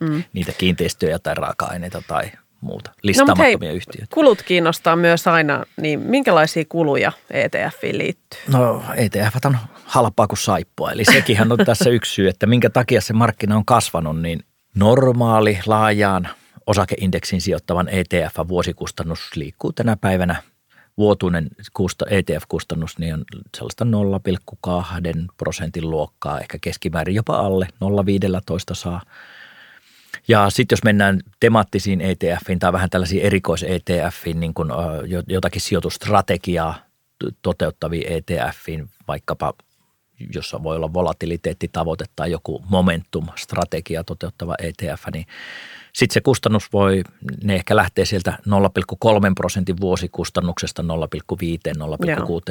mm. 0.00 0.24
niitä 0.32 0.52
kiinteistöjä 0.52 1.18
tai 1.18 1.34
raaka-aineita 1.34 2.02
tai 2.08 2.30
muuta, 2.60 2.90
No, 2.90 2.94
listaamattomia 3.02 3.68
hei, 3.68 3.76
yhtiöitä. 3.76 4.14
kulut 4.14 4.42
kiinnostaa 4.42 4.96
myös 4.96 5.26
aina, 5.26 5.64
niin 5.80 6.00
minkälaisia 6.00 6.64
kuluja 6.68 7.12
ETFiin 7.30 7.98
liittyy? 7.98 8.40
No 8.48 8.82
ETF 8.96 9.36
on 9.44 9.58
halpaa 9.84 10.26
kuin 10.26 10.38
saippua, 10.38 10.92
eli 10.92 11.04
sekinhän 11.04 11.52
on 11.52 11.58
tässä 11.66 11.90
yksi 11.90 12.14
syy, 12.14 12.28
että 12.28 12.46
minkä 12.46 12.70
takia 12.70 13.00
se 13.00 13.12
markkina 13.12 13.56
on 13.56 13.64
kasvanut, 13.64 14.20
niin 14.20 14.44
normaali 14.74 15.58
laajaan 15.66 16.28
osakeindeksin 16.66 17.40
sijoittavan 17.40 17.88
ETF-vuosikustannus 17.88 19.36
liikkuu 19.36 19.72
tänä 19.72 19.96
päivänä. 20.00 20.42
Vuotuinen 20.98 21.48
kusta- 21.72 22.06
ETF-kustannus 22.10 22.98
niin 22.98 23.14
on 23.14 23.24
sellaista 23.56 23.84
0,2 23.84 25.26
prosentin 25.36 25.90
luokkaa, 25.90 26.40
ehkä 26.40 26.58
keskimäärin 26.60 27.14
jopa 27.14 27.38
alle 27.38 27.68
0,15 27.80 28.74
saa. 28.74 29.00
Ja 30.28 30.50
sitten 30.50 30.76
jos 30.76 30.84
mennään 30.84 31.20
temaattisiin 31.40 32.00
ETFiin 32.00 32.58
tai 32.58 32.72
vähän 32.72 32.90
tällaisiin 32.90 33.22
erikois-ETFiin, 33.22 34.40
niin 34.40 34.54
kuin 34.54 34.68
jotakin 35.26 35.60
sijoitustrategiaa 35.60 36.74
toteuttaviin 37.42 38.12
ETFiin, 38.12 38.88
vaikkapa 39.08 39.54
jossa 40.34 40.62
voi 40.62 40.76
olla 40.76 40.92
volatiliteettitavoite 40.92 42.04
tai 42.16 42.30
joku 42.30 42.64
momentum-strategia 42.68 44.04
toteuttava 44.04 44.54
ETF, 44.62 45.04
niin 45.12 45.26
sitten 45.92 46.14
se 46.14 46.20
kustannus 46.20 46.72
voi, 46.72 47.02
ne 47.44 47.54
ehkä 47.54 47.76
lähtee 47.76 48.04
sieltä 48.04 48.38
0,3 48.48 49.32
prosentin 49.34 49.80
vuosikustannuksesta 49.80 50.82
0,5-0,6 50.82 50.88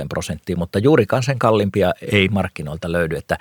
prosenttiin, 0.10 0.60
mutta 0.60 0.80
juurikaan 0.80 1.24
sen 1.24 1.40
kalliimpia 1.40 1.92
ei 2.12 2.28
markkinoilta 2.28 2.92
löydy, 2.92 3.16
että 3.16 3.38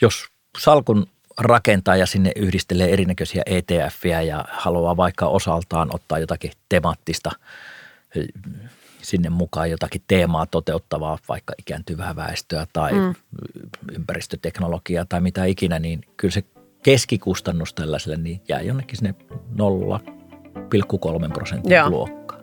jos 0.00 0.24
salkun 0.58 1.06
rakentaa 1.38 1.96
ja 1.96 2.06
sinne 2.06 2.32
yhdistelee 2.36 2.92
erinäköisiä 2.92 3.42
ETFiä 3.46 4.22
ja 4.22 4.44
haluaa 4.50 4.96
vaikka 4.96 5.26
osaltaan 5.26 5.88
ottaa 5.94 6.18
jotakin 6.18 6.52
temaattista 6.68 7.30
sinne 9.08 9.30
mukaan 9.30 9.70
jotakin 9.70 10.02
teemaa 10.08 10.46
toteuttavaa, 10.46 11.18
vaikka 11.28 11.54
ikääntyvää 11.58 12.16
väestöä 12.16 12.66
tai 12.72 12.92
mm. 12.92 13.14
ympäristöteknologiaa 13.92 15.04
tai 15.08 15.20
mitä 15.20 15.44
ikinä, 15.44 15.78
niin 15.78 16.00
kyllä 16.16 16.32
se 16.32 16.44
keskikustannus 16.82 17.74
tällaiselle 17.74 18.16
niin 18.16 18.40
jää 18.48 18.60
jonnekin 18.60 18.96
sinne 18.96 19.14
0,3 19.28 21.32
prosentin 21.32 21.90
luokkaan. 21.90 22.38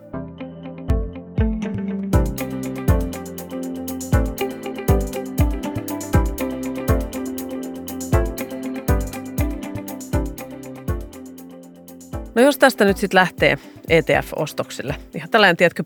No 12.34 12.42
jos 12.42 12.58
tästä 12.58 12.84
nyt 12.84 12.96
sitten 12.96 13.18
lähtee 13.18 13.58
ETF-ostoksille, 13.88 14.94
ihan 15.14 15.30
tällainen, 15.30 15.56
tiedätkö, 15.56 15.82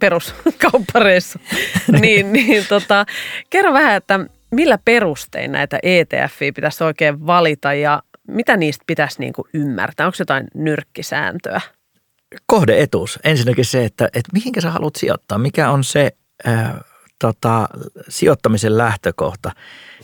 peruskauppareissa, 0.70 1.38
niin, 2.00 2.32
niin 2.32 2.66
tota, 2.68 3.06
kerro 3.50 3.72
vähän, 3.72 3.96
että 3.96 4.20
millä 4.50 4.78
perustein 4.84 5.52
näitä 5.52 5.78
etf 5.82 6.38
pitäisi 6.54 6.84
oikein 6.84 7.26
valita 7.26 7.74
ja 7.74 8.02
mitä 8.28 8.56
niistä 8.56 8.84
pitäisi 8.86 9.20
niin 9.20 9.32
kuin 9.32 9.48
ymmärtää? 9.54 10.06
Onko 10.06 10.16
jotain 10.18 10.46
nyrkkisääntöä? 10.54 11.60
Kohdeetuus. 12.46 13.18
Ensinnäkin 13.24 13.64
se, 13.64 13.84
että, 13.84 14.04
että 14.04 14.30
mihinkä 14.32 14.60
sä 14.60 14.70
haluat 14.70 14.96
sijoittaa. 14.96 15.38
Mikä 15.38 15.70
on 15.70 15.84
se 15.84 16.10
äh, 16.48 16.74
tota, 17.18 17.68
sijoittamisen 18.08 18.78
lähtökohta? 18.78 19.52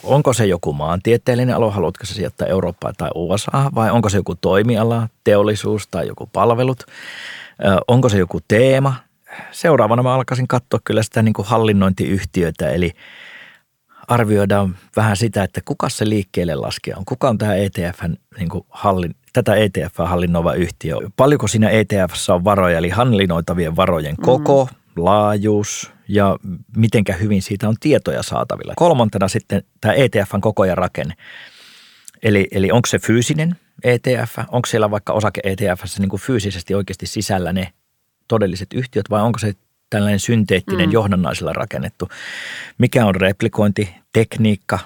Onko 0.02 0.32
se 0.32 0.46
joku 0.46 0.72
maantieteellinen 0.72 1.56
alue, 1.56 1.72
haluatko 1.72 2.06
se 2.06 2.14
sijoittaa 2.14 2.48
Eurooppaan 2.48 2.94
tai 2.98 3.10
USA 3.14 3.70
vai 3.74 3.90
onko 3.90 4.08
se 4.08 4.16
joku 4.16 4.34
toimiala, 4.34 5.08
teollisuus 5.24 5.88
tai 5.88 6.06
joku 6.06 6.28
palvelut? 6.32 6.84
Onko 7.88 8.08
se 8.08 8.18
joku 8.18 8.40
teema? 8.48 8.94
Seuraavana 9.50 10.02
mä 10.02 10.14
alkaisin 10.14 10.48
katsoa 10.48 10.80
kyllä 10.84 11.02
sitä 11.02 11.22
niin 11.22 11.34
kuin 11.34 11.48
hallinnointiyhtiötä, 11.48 12.70
eli 12.70 12.92
arvioidaan 14.08 14.76
vähän 14.96 15.16
sitä, 15.16 15.42
että 15.42 15.60
kuka 15.64 15.88
se 15.88 16.08
liikkeelle 16.08 16.54
laskee 16.54 16.94
on. 16.96 17.04
Kuka 17.04 17.28
on 17.28 17.38
tämä 17.38 17.54
ETF, 17.54 18.02
niin 18.38 18.48
kuin 18.48 18.64
hallin, 18.68 19.14
tätä 19.32 19.54
ETF 19.54 19.94
hallinnoiva 19.98 20.54
yhtiö? 20.54 20.96
Paljonko 21.16 21.48
siinä 21.48 21.70
ETFssä 21.70 22.34
on 22.34 22.44
varoja, 22.44 22.78
eli 22.78 22.88
hallinnoitavien 22.88 23.76
varojen 23.76 24.16
koko, 24.16 24.64
mm 24.64 24.86
laajuus 24.96 25.92
ja 26.08 26.36
mitenkä 26.76 27.12
hyvin 27.12 27.42
siitä 27.42 27.68
on 27.68 27.74
tietoja 27.80 28.22
saatavilla. 28.22 28.72
Kolmantena 28.76 29.28
sitten 29.28 29.62
tämä 29.80 29.94
ETFn 29.94 30.40
koko 30.40 30.64
ja 30.64 30.74
rakenne. 30.74 31.14
Eli, 32.22 32.48
eli 32.50 32.70
onko 32.70 32.86
se 32.86 32.98
fyysinen 32.98 33.56
ETF, 33.84 34.38
onko 34.48 34.66
siellä 34.66 34.90
vaikka 34.90 35.12
osake 35.12 35.40
ETFssä 35.44 36.00
niin 36.00 36.08
kuin 36.08 36.20
fyysisesti 36.20 36.74
oikeasti 36.74 37.06
sisällä 37.06 37.52
ne 37.52 37.72
todelliset 38.28 38.72
yhtiöt 38.72 39.10
vai 39.10 39.22
onko 39.22 39.38
se 39.38 39.52
tällainen 39.90 40.20
synteettinen 40.20 40.86
mm. 40.86 40.92
johdannaisilla 40.92 41.52
rakennettu. 41.52 42.08
Mikä 42.78 43.06
on 43.06 43.14
replikointitekniikka? 43.14 44.78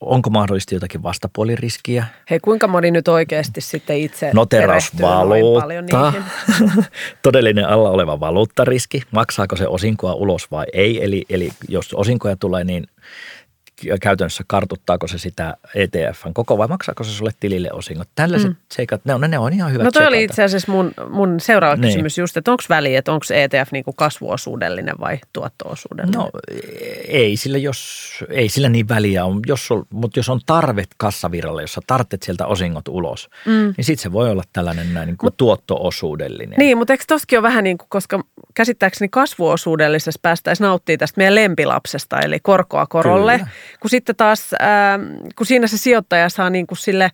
Onko 0.00 0.30
mahdollisesti 0.30 0.74
jotakin 0.74 1.02
vastapuoliriskiä? 1.02 2.06
Hei, 2.30 2.40
kuinka 2.40 2.68
moni 2.68 2.90
nyt 2.90 3.08
oikeasti 3.08 3.60
sitten 3.60 3.98
itse 3.98 4.30
Noterausvaluutta, 4.34 6.12
todellinen 7.22 7.68
alla 7.68 7.90
oleva 7.90 8.20
valuuttariski, 8.20 9.02
maksaako 9.10 9.56
se 9.56 9.68
osinkoa 9.68 10.14
ulos 10.14 10.50
vai 10.50 10.66
ei? 10.72 11.04
Eli, 11.04 11.24
eli 11.30 11.50
jos 11.68 11.94
osinkoja 11.94 12.36
tulee, 12.36 12.64
niin 12.64 12.86
käytännössä 14.00 14.44
kartuttaako 14.46 15.08
se 15.08 15.18
sitä 15.18 15.56
ETFn 15.74 16.34
koko 16.34 16.58
vai 16.58 16.68
maksaako 16.68 17.04
se 17.04 17.10
sulle 17.10 17.30
tilille 17.40 17.72
osingot. 17.72 18.08
Tällaiset 18.14 18.48
mm. 18.48 18.56
seikat, 18.72 19.04
ne 19.04 19.14
on, 19.14 19.20
ne 19.20 19.38
on 19.38 19.52
ihan 19.52 19.72
hyvät 19.72 19.84
No 19.84 19.90
toi 19.90 20.06
oli 20.06 20.22
itse 20.22 20.42
asiassa 20.42 20.72
mun, 20.72 20.92
mun 21.10 21.40
seuraava 21.40 21.76
niin. 21.76 21.88
kysymys 21.88 22.18
just, 22.18 22.36
että 22.36 22.50
onko 22.50 22.62
väliä, 22.68 22.98
että 22.98 23.12
onko 23.12 23.24
ETF 23.34 23.72
niin 23.72 23.84
kuin 23.84 23.96
kasvuosuudellinen 23.96 24.94
vai 25.00 25.18
tuottoosuudellinen? 25.32 26.20
No 26.20 26.30
ei 27.08 27.36
sillä, 27.36 27.58
jos, 27.58 28.10
ei 28.30 28.48
sillä 28.48 28.68
niin 28.68 28.88
väliä 28.88 29.24
on, 29.24 29.40
jos 29.46 29.70
on, 29.70 29.84
mutta 29.90 30.18
jos 30.18 30.28
on 30.28 30.40
tarve 30.46 30.84
kassaviralle, 30.96 31.62
jossa 31.62 31.80
tarvitset 31.86 32.22
sieltä 32.22 32.46
osingot 32.46 32.88
ulos, 32.88 33.28
mm. 33.46 33.74
niin 33.76 33.84
sitten 33.84 34.02
se 34.02 34.12
voi 34.12 34.30
olla 34.30 34.42
tällainen 34.52 34.94
näin 34.94 35.06
niin 35.06 35.16
kuin 35.16 35.26
Mut, 35.26 35.36
tuotto-osuudellinen. 35.36 36.58
Niin, 36.58 36.78
mutta 36.78 36.92
eikö 36.92 37.04
tossakin 37.08 37.38
ole 37.38 37.42
vähän 37.42 37.64
niin 37.64 37.78
kuin, 37.78 37.88
koska 37.88 38.20
käsittääkseni 38.54 39.08
kasvuosuudellisessa 39.08 40.20
päästäisiin 40.22 40.64
nauttimaan 40.64 40.98
tästä 40.98 41.18
meidän 41.18 41.34
lempilapsesta, 41.34 42.20
eli 42.20 42.40
korkoa 42.40 42.86
korolle. 42.86 43.38
Kyllä 43.38 43.50
kun 43.82 43.90
sitten 43.90 44.16
taas, 44.16 44.50
kun 45.36 45.46
siinä 45.46 45.66
se 45.66 45.78
sijoittaja 45.78 46.28
saa 46.28 46.50
niin 46.50 46.66
kuin 46.66 46.78
sille, 46.78 47.10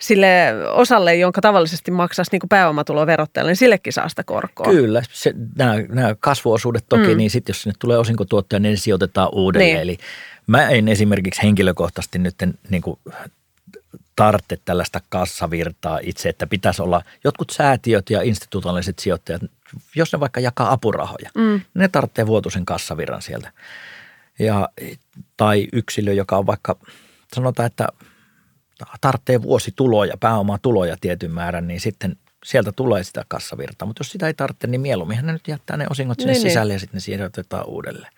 sille 0.00 0.28
osalle, 0.70 1.16
jonka 1.16 1.40
tavallisesti 1.40 1.90
maksaisi 1.90 2.32
niin 2.32 2.40
kuin 2.40 2.48
pääomatuloverottajalle, 2.48 3.50
niin 3.50 3.56
sillekin 3.56 3.92
saa 3.92 4.08
sitä 4.08 4.24
korkoa. 4.24 4.66
Kyllä, 4.66 5.02
se, 5.12 5.34
nämä, 5.56 5.74
nämä 5.88 6.14
kasvuosuudet 6.20 6.84
toki, 6.88 7.08
mm. 7.08 7.16
niin 7.16 7.30
sitten 7.30 7.52
jos 7.52 7.62
sinne 7.62 7.74
tulee 7.78 7.98
osinkotuottaja, 7.98 8.60
niin 8.60 8.70
ne 8.70 8.76
sijoitetaan 8.76 9.28
uudelleen. 9.32 9.70
Niin. 9.70 9.80
Eli 9.80 9.98
mä 10.46 10.68
en 10.68 10.88
esimerkiksi 10.88 11.42
henkilökohtaisesti 11.42 12.18
nyt 12.18 12.34
niin 12.70 12.82
kuin 12.82 12.98
tarvitse 14.16 14.58
tällaista 14.64 15.00
kassavirtaa 15.08 15.98
itse, 16.02 16.28
että 16.28 16.46
pitäisi 16.46 16.82
olla 16.82 17.02
jotkut 17.24 17.50
säätiöt 17.50 18.10
ja 18.10 18.22
institutionaaliset 18.22 18.98
sijoittajat, 18.98 19.42
jos 19.94 20.12
ne 20.12 20.20
vaikka 20.20 20.40
jakaa 20.40 20.72
apurahoja, 20.72 21.30
mm. 21.34 21.60
ne 21.74 21.88
tarvitsee 21.88 22.26
vuotuisen 22.26 22.66
kassavirran 22.66 23.22
sieltä 23.22 23.50
ja, 24.38 24.68
tai 25.36 25.68
yksilö, 25.72 26.12
joka 26.12 26.36
on 26.36 26.46
vaikka, 26.46 26.76
sanotaan, 27.34 27.66
että 27.66 27.88
tarvitsee 29.00 29.42
vuosituloja, 29.42 30.16
pääomaa 30.20 30.58
tuloja 30.58 30.96
tietyn 31.00 31.30
määrän, 31.30 31.68
niin 31.68 31.80
sitten 31.80 32.16
sieltä 32.44 32.72
tulee 32.72 33.04
sitä 33.04 33.24
kassavirtaa. 33.28 33.86
Mutta 33.86 34.00
jos 34.00 34.12
sitä 34.12 34.26
ei 34.26 34.34
tarvitse, 34.34 34.66
niin 34.66 34.80
mieluummin 34.80 35.26
ne 35.26 35.32
nyt 35.32 35.48
jättää 35.48 35.76
ne 35.76 35.86
osingot 35.90 36.18
sinne 36.20 36.32
niin, 36.32 36.42
niin. 36.42 36.50
sisälle 36.50 36.70
niin. 36.72 36.74
ja 36.74 36.80
sitten 36.80 36.96
ne 36.96 37.00
sijoitetaan 37.00 37.66
uudelleen. 37.66 38.12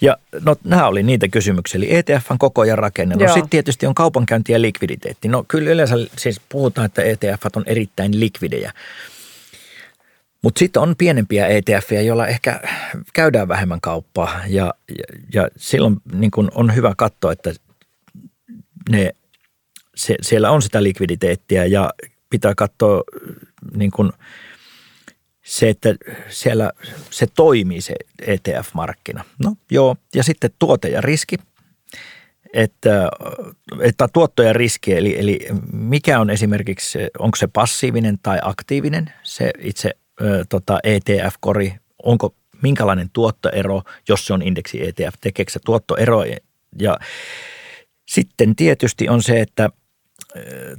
Ja 0.00 0.16
no 0.44 0.56
nämä 0.64 0.86
oli 0.86 1.02
niitä 1.02 1.28
kysymyksiä, 1.28 1.78
eli 1.78 1.96
ETFn 1.96 2.38
koko 2.38 2.64
ja 2.64 2.76
rakenne. 2.76 3.14
No 3.14 3.32
sitten 3.32 3.48
tietysti 3.48 3.86
on 3.86 3.94
kaupankäynti 3.94 4.52
ja 4.52 4.62
likviditeetti. 4.62 5.28
No 5.28 5.44
kyllä 5.48 5.70
yleensä 5.70 5.94
siis 6.18 6.40
puhutaan, 6.48 6.86
että 6.86 7.02
ETF 7.02 7.42
on 7.56 7.64
erittäin 7.66 8.20
likvidejä. 8.20 8.72
Mutta 10.46 10.58
sitten 10.58 10.82
on 10.82 10.96
pienempiä 10.96 11.46
etf 11.46 11.92
joilla 12.04 12.26
ehkä 12.26 12.60
käydään 13.12 13.48
vähemmän 13.48 13.80
kauppaa 13.80 14.40
ja, 14.46 14.74
ja, 14.88 15.04
ja 15.34 15.48
silloin 15.56 15.96
niin 16.12 16.30
kun 16.30 16.50
on 16.54 16.74
hyvä 16.74 16.94
katsoa, 16.96 17.32
että 17.32 17.54
ne, 18.90 19.10
se, 19.96 20.14
siellä 20.22 20.50
on 20.50 20.62
sitä 20.62 20.82
likviditeettiä 20.82 21.64
ja 21.64 21.90
pitää 22.30 22.54
katsoa 22.56 23.02
niin 23.76 23.90
kun 23.90 24.12
se, 25.44 25.68
että 25.68 25.94
siellä 26.28 26.72
se 27.10 27.26
toimii 27.26 27.80
se 27.80 27.94
ETF-markkina. 28.20 29.24
No 29.44 29.56
joo, 29.70 29.96
ja 30.14 30.24
sitten 30.24 30.50
tuote 30.58 30.88
ja 30.88 31.00
riski, 31.00 31.36
että, 32.52 33.08
että 33.80 34.08
tuotto 34.12 34.42
ja 34.42 34.52
riski, 34.52 34.94
eli, 34.94 35.18
eli 35.18 35.40
mikä 35.72 36.20
on 36.20 36.30
esimerkiksi, 36.30 36.98
onko 37.18 37.36
se 37.36 37.46
passiivinen 37.46 38.18
tai 38.22 38.38
aktiivinen, 38.42 39.12
se 39.22 39.50
itse 39.58 39.90
tota 40.48 40.78
ETF-kori, 40.82 41.74
onko 42.02 42.34
minkälainen 42.62 43.10
tuottoero, 43.12 43.82
jos 44.08 44.26
se 44.26 44.34
on 44.34 44.42
indeksi 44.42 44.86
ETF, 44.88 45.14
tekeekö 45.20 45.52
se 45.52 45.60
tuottoero 45.64 46.24
ja 46.78 46.98
sitten 48.08 48.56
tietysti 48.56 49.08
on 49.08 49.22
se, 49.22 49.40
että 49.40 49.70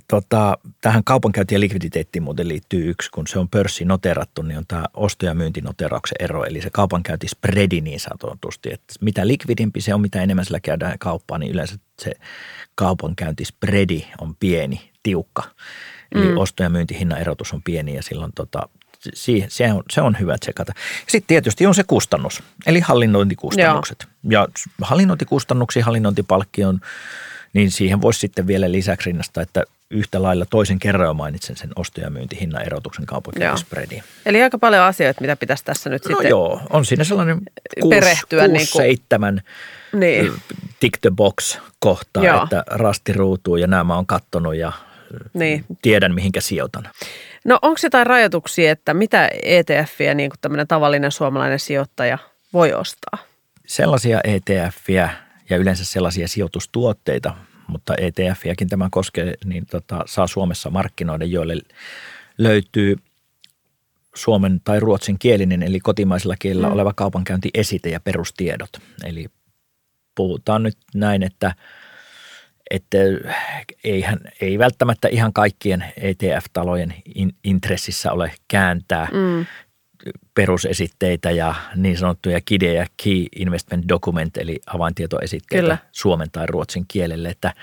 tota, 0.08 0.58
tähän 0.82 1.04
kaupankäynti- 1.04 1.56
ja 1.56 1.60
likviditeettiin 1.60 2.24
muuten 2.24 2.48
liittyy 2.48 2.90
yksi, 2.90 3.12
kun 3.12 3.28
se 3.28 3.40
on 3.40 3.50
pörssinoterattu, 3.50 4.42
niin 4.42 4.58
on 4.58 4.68
tämä 4.68 4.86
osto- 4.94 5.26
ja 5.26 5.34
myyntinoterauksen 5.34 6.16
ero, 6.20 6.44
eli 6.44 6.62
se 6.62 6.70
kaupankäyntispredi 6.70 7.82
niin 7.82 8.00
sanotusti, 8.00 8.74
että 8.74 8.94
mitä 9.02 9.28
likvidimpi 9.28 9.82
se 9.82 9.94
on, 9.94 10.02
mitä 10.02 10.22
enemmän 10.22 10.46
sillä 10.46 10.60
käydään 10.60 11.00
kauppaa, 11.00 11.38
niin 11.38 11.52
yleensä 11.52 11.76
se 12.02 12.12
kaupankäyntispredi 12.76 14.08
on 14.22 14.36
pieni, 14.36 14.92
tiukka. 15.04 15.44
Eli 16.12 16.32
mm. 16.32 16.38
osto- 16.38 16.64
ja 16.64 16.70
myyntihinnan 16.70 17.20
erotus 17.20 17.54
on 17.54 17.64
pieni 17.64 17.96
ja 17.96 18.04
silloin 18.04 18.32
tota, 18.36 18.70
siihen, 19.14 19.52
se, 19.52 19.72
on, 19.74 19.84
se 19.92 20.02
on 20.02 20.18
hyvä 20.20 20.38
tsekata. 20.38 20.74
Sitten 21.08 21.28
tietysti 21.28 21.66
on 21.66 21.76
se 21.76 21.84
kustannus, 21.84 22.44
eli 22.66 22.80
hallinnointikustannukset. 22.80 24.08
Joo. 24.24 24.42
Ja 24.42 24.48
hallinnointikustannuksia, 24.82 25.86
hallinnointipalkkion, 25.86 26.82
niin 27.54 27.72
siihen 27.72 28.02
voisi 28.02 28.20
sitten 28.20 28.48
vielä 28.48 28.72
lisäksi 28.72 29.10
rinnastaa, 29.10 29.44
että 29.44 29.64
yhtä 29.92 30.22
lailla 30.22 30.46
toisen 30.46 30.80
kerran 30.80 31.16
mainitsen 31.16 31.58
sen 31.58 31.70
osto- 31.76 32.02
ja 32.02 32.10
myyntihinnan 32.10 32.62
erotuksen 32.62 33.06
kaupunkispreadiin. 33.06 34.04
Eli 34.26 34.44
aika 34.44 34.58
paljon 34.58 34.84
asioita, 34.84 35.22
mitä 35.22 35.36
pitäisi 35.36 35.66
tässä 35.66 35.90
nyt 35.90 36.06
no 36.06 36.08
sitten 36.08 36.30
joo, 36.30 36.62
on 36.70 36.86
siinä 36.86 37.04
sellainen 37.04 37.42
kuusi, 37.82 38.00
perehtyä. 38.00 38.40
Kuusi, 38.40 38.54
niin 38.54 38.68
kuin, 38.72 38.84
seitsemän 38.84 39.42
niin. 39.94 40.34
tick 40.80 41.02
the 41.02 41.12
box 41.16 41.58
kohtaa, 41.80 42.24
joo. 42.24 42.44
että 42.44 42.64
rasti 42.68 43.14
ruutuu 43.14 43.56
ja 43.56 43.68
nämä 43.68 43.96
on 43.96 44.06
kattonut 44.06 44.56
ja 44.56 44.72
niin. 45.34 45.66
tiedän 45.82 46.16
mihinkä 46.16 46.42
sijoitan. 46.42 46.90
No 47.46 47.60
onko 47.62 47.80
jotain 47.84 48.08
rajoituksia, 48.08 48.72
että 48.72 48.94
mitä 48.94 49.30
ETFiä 49.44 50.14
niin 50.14 50.30
kuin 50.30 50.40
tämmöinen 50.42 50.68
tavallinen 50.68 51.12
suomalainen 51.12 51.60
sijoittaja 51.60 52.18
voi 52.54 52.74
ostaa? 52.74 53.18
Sellaisia 53.68 54.22
ETFiä 54.24 55.10
ja 55.50 55.58
yleensä 55.58 55.86
sellaisia 55.86 56.28
sijoitustuotteita, 56.28 57.34
mutta 57.68 57.94
ETFiäkin 57.98 58.70
tämä 58.70 58.88
koskee, 58.92 59.34
niin 59.46 59.66
tota, 59.66 60.04
saa 60.06 60.28
Suomessa 60.28 60.70
markkinoida, 60.70 61.26
joille 61.26 61.58
löytyy 62.38 62.96
suomen 64.16 64.62
tai 64.64 64.80
ruotsin 64.80 65.20
kielinen, 65.20 65.64
eli 65.64 65.80
kotimaisella 65.80 66.36
kielellä 66.40 66.68
mm. 66.68 66.74
oleva 66.74 66.94
kaupankäyntiesite 66.94 67.90
ja 67.90 68.00
perustiedot. 68.00 68.70
Eli 69.04 69.26
puhutaan 70.16 70.64
nyt 70.64 70.78
näin, 70.96 71.24
että, 71.24 71.56
että 72.70 72.98
eihän, 73.84 74.20
ei 74.42 74.60
välttämättä 74.60 75.08
ihan 75.08 75.34
kaikkien 75.34 75.86
ETF-talojen 75.98 76.94
in, 77.16 77.34
intressissä 77.44 78.12
ole 78.12 78.32
kääntää 78.48 79.08
mm. 79.14 79.46
perusesitteitä 80.34 81.32
ja 81.32 81.56
niin 81.76 81.98
sanottuja 81.98 82.42
KIDE 82.46 82.74
ja 82.74 82.86
Key 83.04 83.26
Investment 83.36 83.86
Document, 83.90 84.38
eli 84.38 84.60
avaintietoesitteitä 84.66 85.62
Kyllä. 85.62 85.78
suomen 85.92 86.32
tai 86.32 86.46
ruotsin 86.46 86.86
kielelle, 86.88 87.30
että 87.30 87.54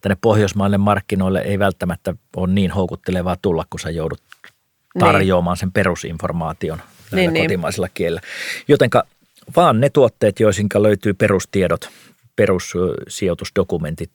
tänne 0.00 0.16
Pohjoismaille 0.20 0.78
markkinoille 0.78 1.40
ei 1.40 1.58
välttämättä 1.58 2.14
ole 2.36 2.52
niin 2.52 2.70
houkuttelevaa 2.70 3.36
tulla, 3.42 3.64
kun 3.70 3.80
sä 3.80 3.90
joudut 3.90 4.22
tarjoamaan 4.98 5.54
niin. 5.54 5.60
sen 5.60 5.72
perusinformaation 5.72 6.78
näillä 7.12 7.32
niin, 7.32 7.44
kotimaisilla 7.44 7.86
niin. 7.86 7.94
kielillä. 7.94 8.20
Jotenka 8.68 9.04
vaan 9.56 9.80
ne 9.80 9.90
tuotteet, 9.90 10.40
joisinka 10.40 10.82
löytyy 10.82 11.14
perustiedot, 11.14 11.90
perussijoitusdokumentit 12.40 14.10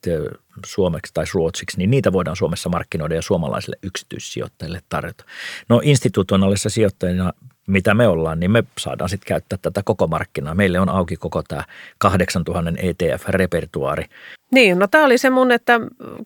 suomeksi 0.66 1.14
tai 1.14 1.24
ruotsiksi, 1.34 1.78
niin 1.78 1.90
niitä 1.90 2.12
voidaan 2.12 2.36
Suomessa 2.36 2.68
markkinoida 2.68 3.14
ja 3.14 3.22
suomalaisille 3.22 3.76
yksityissijoittajille 3.82 4.80
tarjota. 4.88 5.24
No 5.68 5.80
institutionaalisissa 5.84 6.70
sijoittajina, 6.70 7.32
mitä 7.66 7.94
me 7.94 8.08
ollaan, 8.08 8.40
niin 8.40 8.50
me 8.50 8.64
saadaan 8.78 9.10
sitten 9.10 9.28
käyttää 9.28 9.58
tätä 9.62 9.82
koko 9.84 10.06
markkinaa. 10.06 10.54
Meille 10.54 10.80
on 10.80 10.88
auki 10.88 11.16
koko 11.16 11.42
tämä 11.42 11.64
8000 11.98 12.70
ETF-repertuaari. 12.78 14.04
Niin, 14.50 14.78
no 14.78 14.86
tämä 14.86 15.04
oli 15.04 15.18
se 15.18 15.30
mun 15.30 15.52
että 15.52 15.80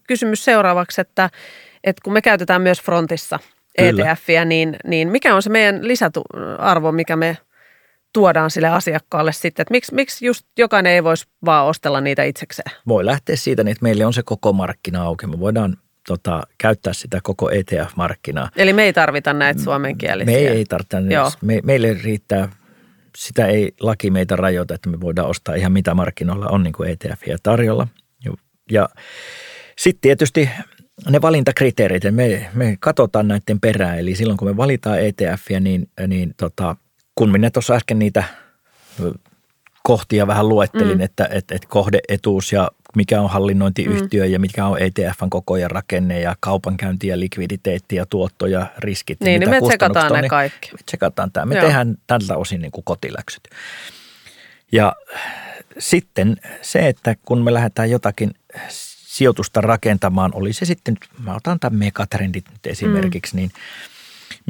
kysymys 0.06 0.44
seuraavaksi, 0.44 1.00
että, 1.00 1.30
että 1.84 2.00
kun 2.04 2.12
me 2.12 2.22
käytetään 2.22 2.62
myös 2.62 2.82
frontissa 2.82 3.38
ETFiä, 3.78 4.44
niin, 4.44 4.76
niin 4.84 5.08
mikä 5.08 5.34
on 5.34 5.42
se 5.42 5.50
meidän 5.50 5.88
lisäarvo, 5.88 6.92
mikä 6.92 7.16
me 7.16 7.36
tuodaan 8.12 8.50
sille 8.50 8.68
asiakkaalle 8.68 9.32
sitten, 9.32 9.62
että 9.62 9.72
miksi, 9.72 9.94
miksi 9.94 10.26
just 10.26 10.46
jokainen 10.58 10.92
ei 10.92 11.04
voisi 11.04 11.26
vaan 11.44 11.66
ostella 11.66 12.00
niitä 12.00 12.24
itsekseen? 12.24 12.70
Voi 12.88 13.06
lähteä 13.06 13.36
siitä, 13.36 13.64
niin 13.64 13.72
että 13.72 13.82
meille 13.82 14.06
on 14.06 14.12
se 14.12 14.22
koko 14.22 14.52
markkina 14.52 15.02
auki. 15.02 15.26
Me 15.26 15.40
voidaan 15.40 15.76
tota, 16.06 16.42
käyttää 16.58 16.92
sitä 16.92 17.20
koko 17.22 17.50
ETF-markkinaa. 17.50 18.48
Eli 18.56 18.72
me 18.72 18.82
ei 18.82 18.92
tarvita 18.92 19.32
näitä 19.32 19.62
suomenkielisiä? 19.62 20.34
Me 20.34 20.38
ei, 20.38 20.64
tarvita. 20.64 20.96
Me, 21.42 21.60
meille 21.64 21.96
riittää, 22.02 22.48
sitä 23.16 23.46
ei 23.46 23.72
laki 23.80 24.10
meitä 24.10 24.36
rajoita, 24.36 24.74
että 24.74 24.88
me 24.90 25.00
voidaan 25.00 25.28
ostaa 25.28 25.54
ihan 25.54 25.72
mitä 25.72 25.94
markkinoilla 25.94 26.46
on 26.48 26.62
niin 26.62 26.72
kuin 26.72 26.90
ETFiä 26.90 27.36
tarjolla. 27.42 27.86
Ja, 28.24 28.32
ja 28.70 28.88
sitten 29.78 30.00
tietysti 30.00 30.50
ne 31.08 31.22
valintakriteerit, 31.22 32.02
me, 32.10 32.50
me 32.54 32.76
katsotaan 32.80 33.28
näiden 33.28 33.60
perään. 33.60 33.98
Eli 33.98 34.14
silloin 34.14 34.36
kun 34.36 34.48
me 34.48 34.56
valitaan 34.56 34.98
ETFiä, 35.00 35.60
niin, 35.60 35.90
niin 36.06 36.34
tota, 36.36 36.76
kun 37.20 37.32
minä 37.32 37.50
tuossa 37.50 37.74
äsken 37.74 37.98
niitä 37.98 38.24
kohtia 39.82 40.26
vähän 40.26 40.48
luettelin, 40.48 40.98
mm. 40.98 41.00
että, 41.00 41.28
että, 41.30 41.54
että 41.54 41.68
kohdeetuus 41.68 42.52
ja 42.52 42.70
mikä 42.96 43.20
on 43.20 43.30
hallinnointiyhtiö 43.30 44.24
mm. 44.24 44.32
ja 44.32 44.38
mikä 44.38 44.66
on 44.66 44.78
ETFn 44.82 45.30
koko 45.30 45.56
ja 45.56 45.68
rakenne 45.68 46.20
ja 46.20 46.36
kaupankäynti 46.40 47.06
ja 47.06 47.20
likviditeetti 47.20 47.96
ja 47.96 48.06
tuotto 48.06 48.46
ja 48.46 48.66
riskit. 48.78 49.20
Niin, 49.20 49.40
niin 49.40 49.50
me 49.50 49.60
tsekataan 49.60 50.12
ne 50.12 50.20
niin 50.20 50.28
kaikki. 50.28 50.70
Me 50.72 50.78
tsekataan 50.86 51.32
tämä. 51.32 51.46
Me 51.46 51.54
Joo. 51.54 51.64
tehdään 51.64 51.96
tältä 52.06 52.36
osin 52.36 52.60
niin 52.62 52.72
kuin 52.72 52.84
kotiläksyt. 52.84 53.48
Ja 54.72 54.96
sitten 55.78 56.36
se, 56.62 56.88
että 56.88 57.16
kun 57.24 57.44
me 57.44 57.54
lähdetään 57.54 57.90
jotakin 57.90 58.30
sijoitusta 58.68 59.60
rakentamaan, 59.60 60.30
oli 60.34 60.52
se 60.52 60.64
sitten, 60.64 60.96
mä 61.18 61.34
otan 61.34 61.60
tämän 61.60 61.78
megatrendit 61.78 62.44
nyt 62.50 62.66
esimerkiksi, 62.66 63.34
mm. 63.34 63.36
niin– 63.36 63.50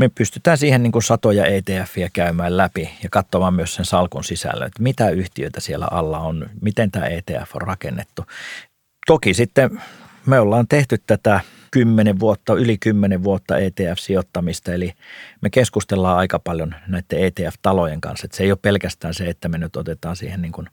me 0.00 0.08
pystytään 0.08 0.58
siihen 0.58 0.82
niin 0.82 0.92
kuin 0.92 1.02
satoja 1.02 1.46
ETFiä 1.46 2.10
käymään 2.12 2.56
läpi 2.56 2.90
ja 3.02 3.08
katsomaan 3.10 3.54
myös 3.54 3.74
sen 3.74 3.84
salkun 3.84 4.24
sisällä, 4.24 4.66
että 4.66 4.82
mitä 4.82 5.10
yhtiöitä 5.10 5.60
siellä 5.60 5.88
alla 5.90 6.18
on, 6.18 6.50
miten 6.62 6.90
tämä 6.90 7.06
ETF 7.06 7.54
on 7.54 7.62
rakennettu. 7.62 8.24
Toki 9.06 9.34
sitten 9.34 9.80
me 10.26 10.40
ollaan 10.40 10.68
tehty 10.68 10.98
tätä 11.06 11.40
kymmenen 11.70 12.20
vuotta, 12.20 12.54
yli 12.54 12.78
kymmenen 12.78 13.22
vuotta 13.22 13.58
ETF-sijoittamista, 13.58 14.72
eli 14.72 14.92
me 15.40 15.50
keskustellaan 15.50 16.18
aika 16.18 16.38
paljon 16.38 16.74
näiden 16.86 17.18
ETF-talojen 17.18 18.00
kanssa. 18.00 18.24
Että 18.24 18.36
se 18.36 18.42
ei 18.42 18.52
ole 18.52 18.58
pelkästään 18.62 19.14
se, 19.14 19.24
että 19.28 19.48
me 19.48 19.58
nyt 19.58 19.76
otetaan 19.76 20.16
siihen 20.16 20.42
niin 20.42 20.52
kuin 20.52 20.66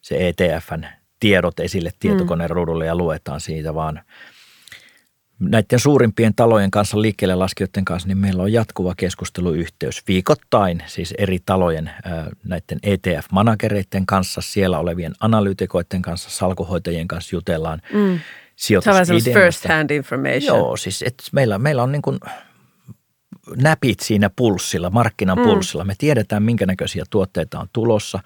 se 0.00 0.28
ETFn 0.28 0.84
tiedot 1.20 1.60
esille 1.60 1.90
tietokoneen 2.00 2.50
ruudulle 2.50 2.86
ja 2.86 2.96
luetaan 2.96 3.40
siitä, 3.40 3.74
vaan– 3.74 4.00
näiden 5.50 5.78
suurimpien 5.78 6.34
talojen 6.34 6.70
kanssa, 6.70 7.02
liikkeelle 7.02 7.34
laskijoiden 7.34 7.84
kanssa, 7.84 8.08
niin 8.08 8.18
meillä 8.18 8.42
on 8.42 8.52
jatkuva 8.52 8.94
keskusteluyhteys 8.96 10.02
viikoittain, 10.08 10.82
siis 10.86 11.14
eri 11.18 11.38
talojen 11.46 11.90
näiden 12.44 12.78
ETF-managereiden 12.82 14.06
kanssa, 14.06 14.40
siellä 14.40 14.78
olevien 14.78 15.12
analyytikoiden 15.20 16.02
kanssa, 16.02 16.30
salkuhoitajien 16.30 17.08
kanssa 17.08 17.36
jutellaan 17.36 17.82
mm. 17.92 18.18
first 19.34 19.68
hand 19.68 19.90
information. 19.90 20.58
Joo, 20.58 20.76
siis 20.76 21.02
et 21.02 21.14
meillä, 21.32 21.58
meillä 21.58 21.82
on 21.82 21.92
niin 21.92 22.02
kuin 22.02 22.20
näpit 23.56 24.00
siinä 24.00 24.30
pulssilla, 24.36 24.90
markkinan 24.90 25.38
mm. 25.38 25.44
pulssilla. 25.44 25.84
Me 25.84 25.94
tiedetään, 25.98 26.42
minkä 26.42 26.66
näköisiä 26.66 27.04
tuotteita 27.10 27.60
on 27.60 27.68
tulossa, 27.72 28.20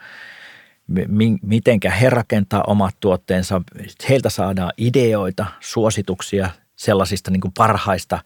mitenkä 1.42 1.90
he 1.90 2.10
rakentaa 2.10 2.64
omat 2.66 2.96
tuotteensa. 3.00 3.62
Heiltä 4.08 4.30
saadaan 4.30 4.72
ideoita, 4.78 5.46
suosituksia– 5.60 6.50
sellaisista 6.76 7.30
niin 7.30 7.40
kuin 7.40 7.52
parhaista 7.56 8.18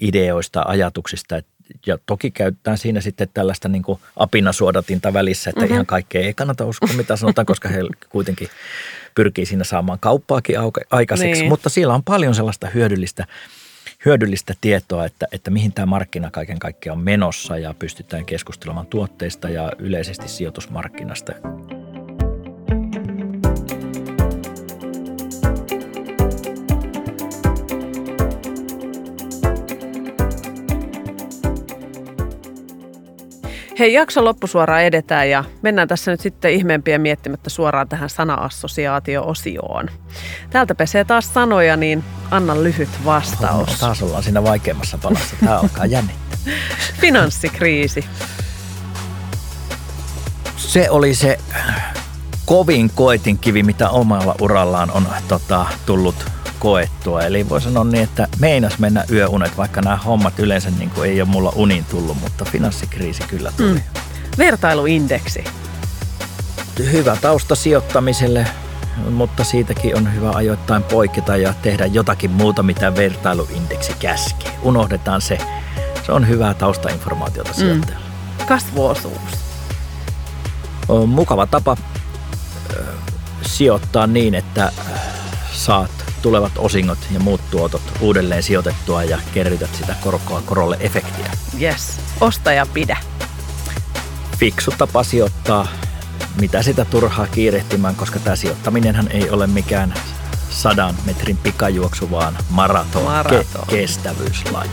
ideoista, 0.00 0.62
ajatuksista. 0.66 1.42
Ja 1.86 1.98
toki 2.06 2.30
käytetään 2.30 2.78
siinä 2.78 3.00
sitten 3.00 3.28
tällaista 3.34 3.68
niin 3.68 3.82
kuin 3.82 4.00
apinasuodatinta 4.16 5.12
välissä, 5.12 5.50
että 5.50 5.60
mm-hmm. 5.60 5.74
ihan 5.74 5.86
kaikkea 5.86 6.22
ei 6.22 6.34
kannata 6.34 6.64
uskoa, 6.64 6.92
mitä 6.96 7.16
sanotaan, 7.16 7.46
koska 7.46 7.68
he 7.68 7.80
kuitenkin 8.08 8.48
pyrkii 9.14 9.46
siinä 9.46 9.64
saamaan 9.64 9.98
kauppaakin 9.98 10.56
aikaiseksi. 10.90 11.40
Niin. 11.40 11.48
Mutta 11.48 11.68
siellä 11.68 11.94
on 11.94 12.02
paljon 12.02 12.34
sellaista 12.34 12.66
hyödyllistä, 12.66 13.26
hyödyllistä 14.04 14.54
tietoa, 14.60 15.04
että, 15.04 15.26
että 15.32 15.50
mihin 15.50 15.72
tämä 15.72 15.86
markkina 15.86 16.30
kaiken 16.30 16.58
kaikkiaan 16.58 16.98
on 16.98 17.04
menossa 17.04 17.58
ja 17.58 17.74
pystytään 17.78 18.26
keskustelemaan 18.26 18.86
tuotteista 18.86 19.48
ja 19.48 19.72
yleisesti 19.78 20.28
sijoitusmarkkinasta. 20.28 21.32
Hei, 33.82 33.92
jakson 33.92 34.24
loppusuoraan 34.24 34.82
edetään 34.82 35.30
ja 35.30 35.44
mennään 35.62 35.88
tässä 35.88 36.10
nyt 36.10 36.20
sitten 36.20 36.52
ihmeempiä 36.52 36.98
miettimättä 36.98 37.50
suoraan 37.50 37.88
tähän 37.88 38.10
sana-assosiaatio-osioon. 38.10 39.90
Täältä 40.50 40.74
pesee 40.74 41.04
taas 41.04 41.34
sanoja, 41.34 41.76
niin 41.76 42.04
anna 42.30 42.62
lyhyt 42.62 42.88
vastaus. 43.04 43.68
No, 43.68 43.76
taas 43.80 44.02
ollaan 44.02 44.22
siinä 44.22 44.42
vaikeimmassa 44.42 44.98
palassa. 44.98 45.36
Tämä 45.40 45.58
alkaa 45.58 45.86
jännittää. 45.86 46.38
Finanssikriisi. 47.00 48.04
Se 50.56 50.90
oli 50.90 51.14
se 51.14 51.38
kovin 52.44 52.90
koetinkivi, 52.94 53.62
mitä 53.62 53.90
omalla 53.90 54.34
urallaan 54.40 54.90
on 54.90 55.08
tota, 55.28 55.66
tullut 55.86 56.26
koettua. 56.62 57.22
Eli 57.22 57.48
voi 57.48 57.60
sanoa 57.60 57.84
niin, 57.84 58.04
että 58.04 58.28
meinas 58.38 58.78
mennä 58.78 59.04
yöunet, 59.10 59.56
vaikka 59.56 59.80
nämä 59.80 59.96
hommat 59.96 60.38
yleensä 60.38 60.70
niin 60.70 60.90
kuin 60.90 61.10
ei 61.10 61.20
ole 61.20 61.28
mulla 61.28 61.52
unin 61.54 61.84
tullut, 61.84 62.20
mutta 62.20 62.44
finanssikriisi 62.44 63.22
kyllä 63.22 63.52
tuli. 63.56 63.72
Mm. 63.72 63.80
Vertailuindeksi. 64.38 65.44
Hyvä 66.78 67.16
tausta 67.16 67.54
sijoittamiselle, 67.54 68.46
mutta 69.10 69.44
siitäkin 69.44 69.96
on 69.96 70.14
hyvä 70.14 70.30
ajoittain 70.30 70.82
poiketa 70.82 71.36
ja 71.36 71.54
tehdä 71.62 71.86
jotakin 71.86 72.30
muuta, 72.30 72.62
mitä 72.62 72.96
vertailuindeksi 72.96 73.92
käskee. 73.98 74.52
Unohdetaan 74.62 75.20
se. 75.20 75.38
Se 76.06 76.12
on 76.12 76.28
hyvää 76.28 76.54
taustainformaatiota 76.54 77.52
sijoittajalle. 77.52 78.06
Mm. 78.38 78.46
Kasvuosuus. 78.46 79.32
On 80.88 81.08
mukava 81.08 81.46
tapa 81.46 81.76
sijoittaa 83.46 84.06
niin, 84.06 84.34
että 84.34 84.72
saat 85.52 86.01
tulevat 86.22 86.52
osingot 86.58 86.98
ja 87.10 87.20
muut 87.20 87.40
tuotot 87.50 87.82
uudelleen 88.00 88.42
sijoitettua 88.42 89.04
ja 89.04 89.18
kerrytät 89.34 89.74
sitä 89.74 89.94
korkoa 90.00 90.42
korolle 90.46 90.76
efektiä. 90.80 91.30
Yes, 91.60 92.00
osta 92.20 92.52
ja 92.52 92.66
pidä. 92.66 92.96
Fiksu 94.38 94.72
tapa 94.78 95.02
sijoittaa, 95.02 95.68
mitä 96.40 96.62
sitä 96.62 96.84
turhaa 96.84 97.26
kiirehtimään, 97.26 97.94
koska 97.96 98.18
tämä 98.18 98.36
sijoittaminenhan 98.36 99.08
ei 99.10 99.30
ole 99.30 99.46
mikään 99.46 99.94
sadan 100.50 100.94
metrin 101.06 101.36
pikajuoksu, 101.36 102.10
vaan 102.10 102.36
maraton, 102.50 103.02
maraton. 103.02 103.62
Ke- 103.62 103.70
kestävyyslaji. 103.70 104.70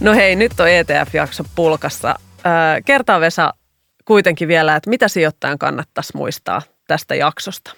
No 0.00 0.14
hei, 0.14 0.36
nyt 0.36 0.60
on 0.60 0.68
ETF-jakso 0.68 1.44
pulkassa 1.54 2.14
kertaa 2.84 3.20
Vesa 3.20 3.54
kuitenkin 4.04 4.48
vielä, 4.48 4.76
että 4.76 4.90
mitä 4.90 5.08
sijoittajan 5.08 5.58
kannattaisi 5.58 6.16
muistaa 6.16 6.62
tästä 6.86 7.14
jaksosta? 7.14 7.72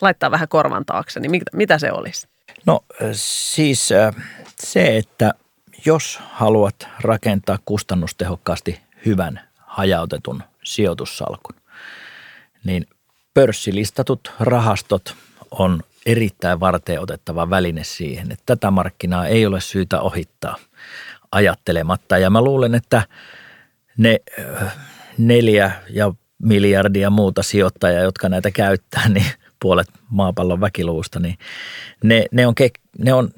laittaa 0.00 0.30
vähän 0.30 0.48
korvan 0.48 0.84
taakse, 0.84 1.20
niin 1.20 1.42
mitä 1.52 1.78
se 1.78 1.92
olisi? 1.92 2.28
No 2.66 2.80
siis 3.12 3.88
se, 4.58 4.96
että 4.96 5.34
jos 5.86 6.20
haluat 6.32 6.88
rakentaa 7.00 7.58
kustannustehokkaasti 7.64 8.80
hyvän 9.06 9.40
hajautetun 9.56 10.42
sijoitussalkun, 10.64 11.54
niin 12.64 12.86
pörssilistatut 13.34 14.32
rahastot 14.40 15.14
on 15.50 15.82
erittäin 16.06 16.60
varteen 16.60 17.00
otettava 17.00 17.50
väline 17.50 17.84
siihen, 17.84 18.32
että 18.32 18.42
tätä 18.46 18.70
markkinaa 18.70 19.26
ei 19.26 19.46
ole 19.46 19.60
syytä 19.60 20.00
ohittaa 20.00 20.56
ajattelematta. 21.32 22.18
Ja 22.18 22.30
mä 22.30 22.40
luulen, 22.40 22.74
että 22.74 23.02
ne 23.96 24.20
neljä 25.18 25.70
ja 25.90 26.12
miljardia 26.42 27.10
muuta 27.10 27.42
sijoittajaa, 27.42 28.02
jotka 28.02 28.28
näitä 28.28 28.50
käyttää, 28.50 29.08
niin 29.14 29.26
puolet 29.60 29.88
maapallon 30.10 30.60
väkiluvusta, 30.60 31.20
niin 31.20 31.38
ne, 32.04 32.24
ne, 32.32 32.46
on, 32.46 32.54
ne 32.98 33.14
on, 33.14 33.30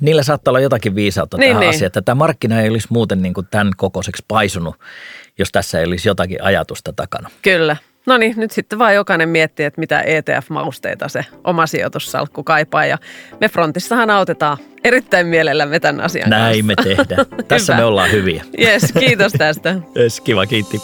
niillä 0.00 0.22
saattaa 0.22 0.50
olla 0.52 0.60
jotakin 0.60 0.94
viisautta 0.94 1.36
niin, 1.36 1.48
tähän 1.50 1.60
niin. 1.60 1.70
asiaan, 1.70 1.86
että 1.86 2.02
tämä 2.02 2.14
markkina 2.14 2.60
ei 2.60 2.70
olisi 2.70 2.88
muuten 2.90 3.22
niin 3.22 3.34
kuin 3.34 3.46
tämän 3.50 3.72
kokoiseksi 3.76 4.24
paisunut, 4.28 4.76
jos 5.38 5.52
tässä 5.52 5.78
ei 5.78 5.86
olisi 5.86 6.08
jotakin 6.08 6.42
ajatusta 6.42 6.92
takana. 6.92 7.30
Kyllä. 7.42 7.76
No 8.06 8.18
niin, 8.18 8.34
nyt 8.36 8.50
sitten 8.50 8.78
vaan 8.78 8.94
jokainen 8.94 9.28
miettii, 9.28 9.66
että 9.66 9.80
mitä 9.80 10.00
ETF-mausteita 10.00 11.08
se 11.08 11.24
oma 11.44 11.66
sijoitussalkku 11.66 12.44
kaipaa. 12.44 12.86
Ja 12.86 12.98
me 13.40 13.48
Frontissahan 13.48 14.10
autetaan 14.10 14.58
erittäin 14.84 15.26
mielellämme 15.26 15.80
tämän 15.80 16.00
asian 16.00 16.30
Näin 16.30 16.66
kanssa. 16.66 16.82
me 16.90 16.96
tehdään. 16.96 17.26
Tässä 17.48 17.74
me 17.76 17.84
ollaan 17.84 18.12
hyviä. 18.12 18.44
Yes, 18.60 18.92
kiitos 18.98 19.32
tästä. 19.32 19.74
yes, 20.00 20.20
kiva, 20.20 20.46
kiitti. 20.46 20.80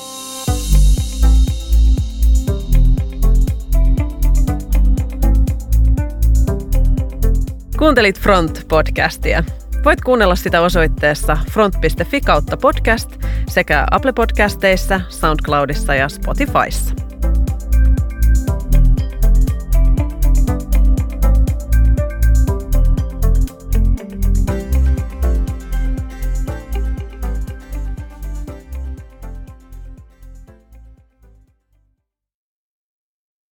Kuuntelit 7.79 8.21
Front-podcastia. 8.21 9.45
Voit 9.85 10.01
kuunnella 10.01 10.37
sitä 10.37 10.61
osoitteessa 10.61 11.39
front.fi 11.53 12.21
kautta 12.21 12.57
podcast 12.57 13.11
sekä 13.49 13.87
Apple 13.91 14.13
Podcasteissa, 14.13 15.01
SoundCloudissa 15.09 15.95
ja 15.95 16.09
Spotifyssa. 16.09 17.08